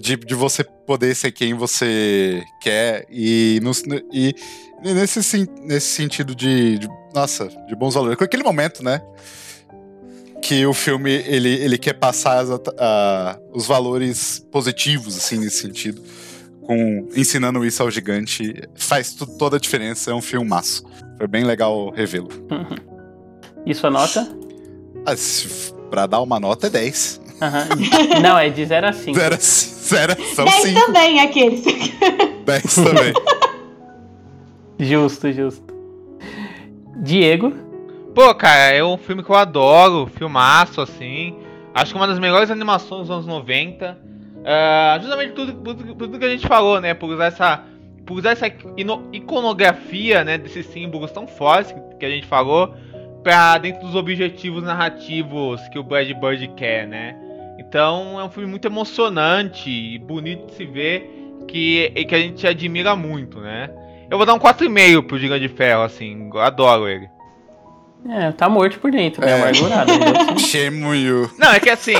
[0.00, 3.82] de, de você poder ser quem você quer e, nos-
[4.12, 4.34] e
[4.82, 8.16] nesse, sen- nesse sentido de, de- nossa, de bons valores.
[8.18, 9.00] Com aquele momento, né?
[10.42, 16.02] Que o filme ele, ele quer passar as a- os valores positivos, assim, nesse sentido.
[16.62, 18.54] Com, ensinando isso ao gigante.
[18.74, 20.84] Faz toda a diferença, é um filmaço.
[21.16, 22.28] Foi bem legal revê-lo.
[23.68, 24.28] E sua nota?
[25.04, 27.20] Ah, se- Pra dar uma nota é 10.
[27.42, 27.66] Aham.
[28.22, 29.18] Não, é de 0 a 5.
[29.18, 29.36] Zero,
[29.86, 30.80] zero são 10 5.
[30.86, 31.64] também, aqueles.
[32.44, 33.12] 10 também.
[34.78, 35.74] Justo, justo.
[36.98, 37.52] Diego.
[38.14, 41.36] Pô, cara, é um filme que eu adoro, filmaço, assim.
[41.74, 43.98] Acho que uma das melhores animações dos anos 90.
[44.44, 46.94] Ah, justamente por tudo, tudo- tudo que a gente falou, né?
[46.94, 47.62] Por usar essa,
[48.06, 48.46] por usar essa
[49.12, 50.38] iconografia, né?
[50.38, 52.74] Desses símbolos tão fortes que, que a gente falou.
[53.22, 57.16] Pra dentro dos objetivos narrativos que o Brad Bird quer, né?
[57.58, 61.12] Então é um filme muito emocionante e bonito de se ver.
[61.48, 63.70] Que, e que a gente admira muito, né?
[64.10, 66.28] Eu vou dar um 4,5 pro Gigante de Ferro, assim.
[66.32, 67.08] Eu adoro ele.
[68.08, 69.30] É, tá morto por dentro, né?
[69.32, 69.34] É.
[69.34, 69.92] Amargurado.
[70.40, 71.30] Shame you.
[71.38, 71.94] Não, é que assim,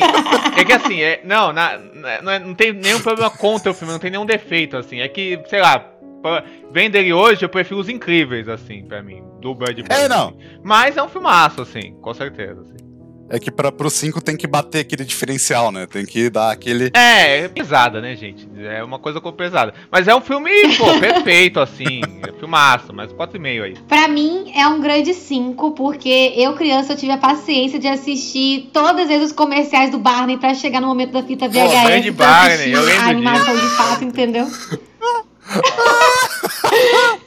[0.57, 3.75] é que assim, é, não, na- na- não, é- não tem nenhum problema contra o
[3.75, 5.01] filme, não tem nenhum defeito, assim.
[5.01, 5.79] É que, sei lá,
[6.23, 9.93] pra- vendo ele hoje, eu prefiro os incríveis, assim, pra mim, do Bird Bird.
[9.95, 10.29] É, não.
[10.29, 10.39] assim.
[10.63, 12.61] Mas é um filmaço, assim, com certeza.
[12.63, 12.77] assim.
[13.29, 15.87] É que pra, pro 5 tem que bater aquele diferencial, né?
[15.87, 16.91] Tem que dar aquele.
[16.95, 18.49] É, é pesada, né, gente?
[18.57, 19.75] É uma coisa com pesada.
[19.91, 23.75] Mas é um filme, pô, perfeito, assim, é filmaço, mas 4,5 aí.
[23.89, 28.71] Pra mim é um grande 5, porque eu, criança, eu tive a paciência de assistir
[28.73, 32.13] todas as vezes os comerciais do Barney pra chegar no momento da fita VHS grande
[32.13, 34.47] pra Barney, eu lembro a animação de fato, entendeu?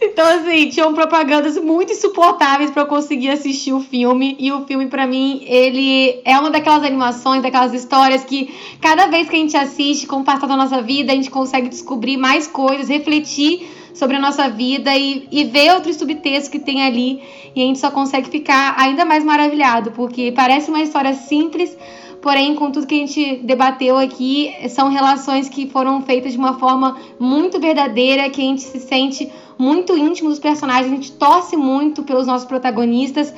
[0.02, 4.36] então, assim, tinham propagandas muito insuportáveis pra eu conseguir assistir o filme.
[4.40, 9.30] E o filme, pra mim, ele é uma daquelas animações, daquelas histórias que cada vez
[9.30, 12.48] que a gente assiste, com o passar da nossa vida, a gente consegue descobrir mais
[12.48, 17.22] coisas, refletir sobre a nossa vida e, e ver outros subtextos que tem ali.
[17.56, 21.76] E a gente só consegue ficar ainda mais maravilhado, porque parece uma história simples,
[22.22, 26.60] Porém, com tudo que a gente debateu aqui, são relações que foram feitas de uma
[26.60, 31.56] forma muito verdadeira, que a gente se sente muito íntimo dos personagens, a gente torce
[31.56, 33.34] muito pelos nossos protagonistas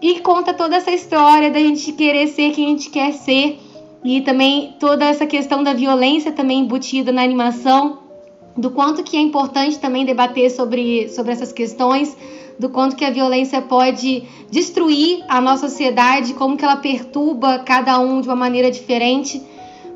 [0.00, 3.58] e conta toda essa história da gente querer ser quem a gente quer ser
[4.04, 7.98] e também toda essa questão da violência também embutida na animação,
[8.56, 12.16] do quanto que é importante também debater sobre, sobre essas questões
[12.60, 17.98] do quanto que a violência pode destruir a nossa sociedade, como que ela perturba cada
[17.98, 19.42] um de uma maneira diferente,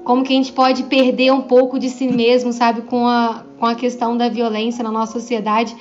[0.02, 3.66] como que a gente pode perder um pouco de si mesmo, sabe, com a, com
[3.66, 5.76] a questão da violência na nossa sociedade.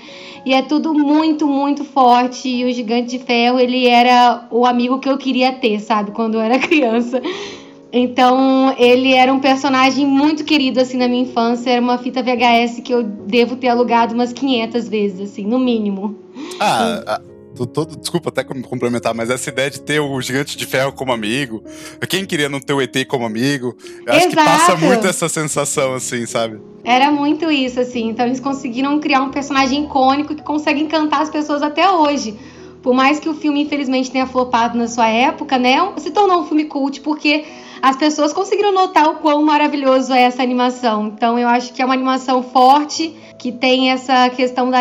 [0.45, 2.49] E é tudo muito, muito forte.
[2.49, 6.36] E o Gigante de Ferro, ele era o amigo que eu queria ter, sabe, quando
[6.36, 7.21] eu era criança.
[7.95, 11.69] Então, ele era um personagem muito querido, assim, na minha infância.
[11.69, 16.17] Era uma fita VHS que eu devo ter alugado umas 500 vezes, assim, no mínimo.
[16.59, 17.21] Ah,
[17.55, 21.11] tô, tô, desculpa até complementar, mas essa ideia de ter o Gigante de Ferro como
[21.11, 21.63] amigo,
[22.09, 23.77] quem queria não ter o ET como amigo,
[24.07, 24.29] eu acho Exato.
[24.29, 26.59] que passa muito essa sensação, assim, sabe?
[26.83, 28.09] Era muito isso, assim.
[28.09, 32.35] Então, eles conseguiram criar um personagem icônico que consegue encantar as pessoas até hoje.
[32.81, 35.77] Por mais que o filme, infelizmente, tenha flopado na sua época, né?
[35.97, 37.45] Se tornou um filme cult porque
[37.84, 41.07] as pessoas conseguiram notar o quão maravilhoso é essa animação.
[41.07, 44.79] Então eu acho que é uma animação forte, que tem essa questão da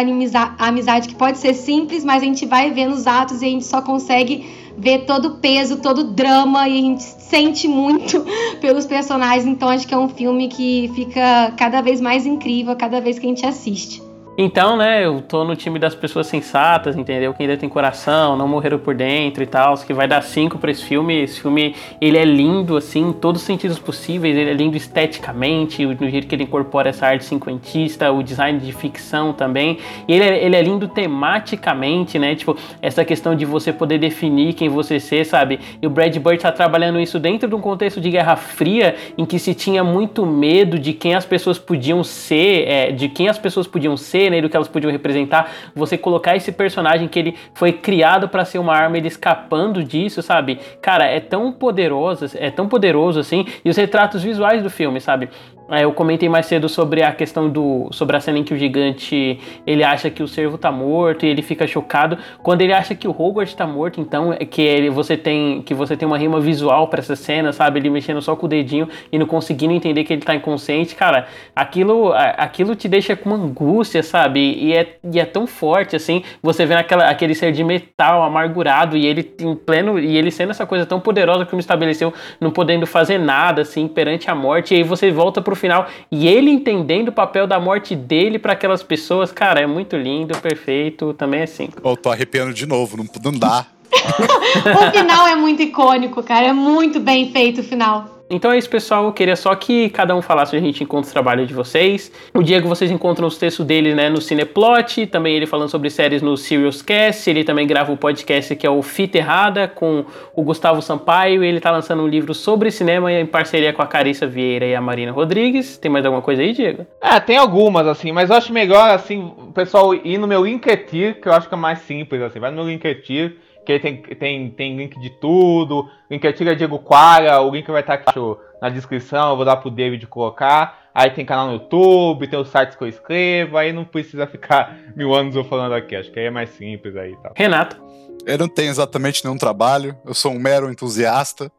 [0.57, 3.65] amizade, que pode ser simples, mas a gente vai vendo os atos e a gente
[3.65, 4.47] só consegue
[4.79, 8.25] ver todo o peso, todo o drama e a gente sente muito
[8.63, 9.47] pelos personagens.
[9.47, 13.27] Então acho que é um filme que fica cada vez mais incrível cada vez que
[13.27, 14.12] a gente assiste.
[14.37, 17.35] Então, né, eu tô no time das pessoas sensatas, entendeu?
[17.35, 20.71] Que ainda tem coração, não morreram por dentro e tal, que vai dar cinco para
[20.71, 21.23] esse filme.
[21.23, 24.35] Esse filme, ele é lindo, assim, em todos os sentidos possíveis.
[24.35, 28.73] Ele é lindo esteticamente, no jeito que ele incorpora essa arte cinquentista, o design de
[28.73, 29.79] ficção também.
[30.09, 32.35] E ele é, ele é lindo tematicamente, né?
[32.35, 35.61] Tipo, essa questão de você poder definir quem você ser, sabe?
[35.83, 39.27] E o Brad Bird tá trabalhando isso dentro de um contexto de Guerra Fria, em
[39.27, 43.39] que se tinha muito medo de quem as pessoas podiam ser, é, de quem as
[43.39, 44.41] pessoas podiam ser, né?
[44.41, 45.51] Do que elas podiam representar.
[45.75, 50.23] Você colocar esse personagem que ele foi criado para ser uma arma, ele escapando disso,
[50.23, 50.59] sabe?
[50.81, 53.47] Cara, é tão poderoso, é tão poderoso assim.
[53.65, 55.29] E os retratos visuais do filme, sabe?
[55.73, 57.89] É, eu comentei mais cedo sobre a questão do.
[57.93, 61.31] sobre a cena em que o gigante ele acha que o servo tá morto e
[61.31, 62.19] ele fica chocado.
[62.43, 65.73] Quando ele acha que o Hogwarts tá morto, então é que ele, você tem que
[65.73, 67.81] você tem uma rima visual para essa cena, sabe?
[67.81, 71.27] Ele mexendo só com o dedinho e não conseguindo entender que ele tá inconsciente, cara.
[71.57, 74.41] Aquilo, aquilo te deixa com uma angústia, sabe?
[74.41, 76.23] E é, e é tão forte assim.
[76.43, 79.99] Você vê aquela, aquele ser de metal amargurado e ele em pleno.
[79.99, 83.89] e ele sendo essa coisa tão poderosa que me estabeleceu, não podendo fazer nada assim
[83.89, 84.75] perante a morte.
[84.75, 88.53] E aí você volta pro final e ele entendendo o papel da morte dele para
[88.53, 91.69] aquelas pessoas, cara, é muito lindo, perfeito, também é assim.
[91.83, 93.65] Eu tô arrepiando de novo, não, não dá.
[93.93, 98.22] o final é muito icônico, cara, é muito bem feito o final.
[98.35, 99.05] Então é isso, pessoal.
[99.05, 102.11] Eu queria só que cada um falasse onde a gente encontra o trabalho de vocês.
[102.33, 106.23] O Diego, vocês encontram os textos dele né, no Cineplot, também ele falando sobre séries
[106.23, 107.29] no Serious Cast.
[107.29, 111.45] Ele também grava o um podcast que é o Fita Errada com o Gustavo Sampaio.
[111.45, 114.81] Ele tá lançando um livro sobre cinema em parceria com a Carissa Vieira e a
[114.81, 115.77] Marina Rodrigues.
[115.77, 116.87] Tem mais alguma coisa aí, Diego?
[117.03, 121.21] É, tem algumas, assim, mas eu acho melhor, assim, o pessoal ir no meu Linkedir,
[121.21, 122.41] que eu acho que é mais simples, assim.
[122.41, 125.89] Vai no meu Linkedir que tem, tem, tem link de tudo.
[126.11, 128.19] Link é Diego Quara, o link vai estar aqui
[128.61, 130.83] na descrição, eu vou dar pro David colocar.
[130.95, 134.77] Aí tem canal no YouTube, tem os sites que eu escrevo, aí não precisa ficar
[134.95, 137.33] mil anos eu falando aqui, acho que aí é mais simples aí e tal.
[137.35, 137.81] Renato.
[138.27, 141.51] Eu não tenho exatamente nenhum trabalho, eu sou um mero entusiasta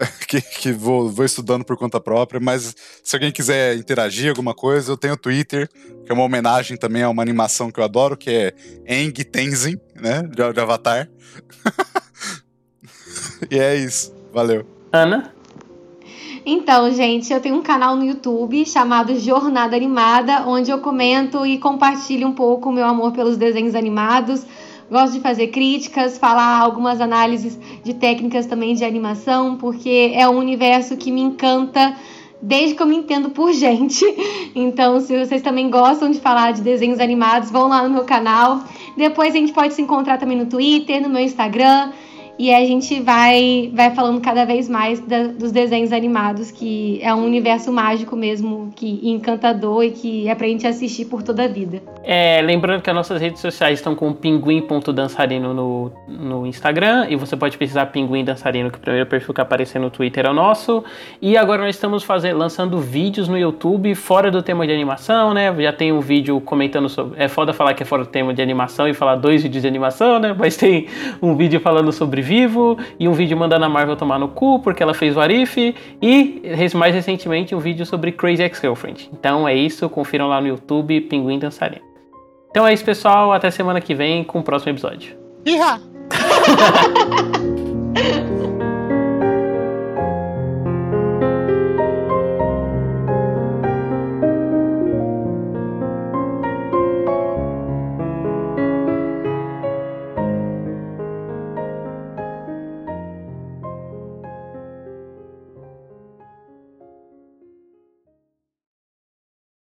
[0.26, 4.92] que, que vou, vou, estudando por conta própria, mas se alguém quiser interagir alguma coisa,
[4.92, 5.68] eu tenho o Twitter,
[6.04, 8.54] que é uma homenagem também a uma animação que eu adoro, que é
[8.86, 11.08] Eng Tenzin, né, de, de Avatar.
[13.50, 14.66] e é isso, valeu.
[14.92, 15.34] Ana?
[16.44, 21.58] Então, gente, eu tenho um canal no YouTube chamado Jornada Animada, onde eu comento e
[21.58, 24.46] compartilho um pouco o meu amor pelos desenhos animados,
[24.90, 30.36] Gosto de fazer críticas, falar algumas análises de técnicas também de animação, porque é um
[30.36, 31.96] universo que me encanta
[32.42, 34.04] desde que eu me entendo por gente.
[34.52, 38.64] Então, se vocês também gostam de falar de desenhos animados, vão lá no meu canal.
[38.96, 41.92] Depois a gente pode se encontrar também no Twitter, no meu Instagram.
[42.40, 47.14] E a gente vai, vai falando cada vez mais da, dos desenhos animados, que é
[47.14, 51.48] um universo mágico mesmo, que encantador e que é pra gente assistir por toda a
[51.48, 51.82] vida.
[52.02, 57.36] É, lembrando que as nossas redes sociais estão com pinguim.dançarino no, no Instagram, e você
[57.36, 60.82] pode pesquisar Pinguim Dançarino, que o primeiro perfil que aparecer no Twitter é o nosso.
[61.20, 65.54] E agora nós estamos fazendo, lançando vídeos no YouTube fora do tema de animação, né?
[65.60, 67.22] Já tem um vídeo comentando sobre.
[67.22, 69.68] É foda falar que é fora do tema de animação e falar dois vídeos de
[69.68, 70.34] animação, né?
[70.36, 70.86] Mas tem
[71.20, 74.84] um vídeo falando sobre Vivo, e um vídeo mandando a Marvel tomar no cu porque
[74.84, 76.42] ela fez o Arif, e
[76.76, 79.10] mais recentemente um vídeo sobre Crazy Ex-Girlfriend.
[79.12, 81.82] Então é isso, confiram lá no YouTube, Pinguim Dançarino.
[82.48, 83.32] Então é isso, pessoal.
[83.32, 85.16] Até semana que vem com o próximo episódio.
[85.44, 85.80] Iha!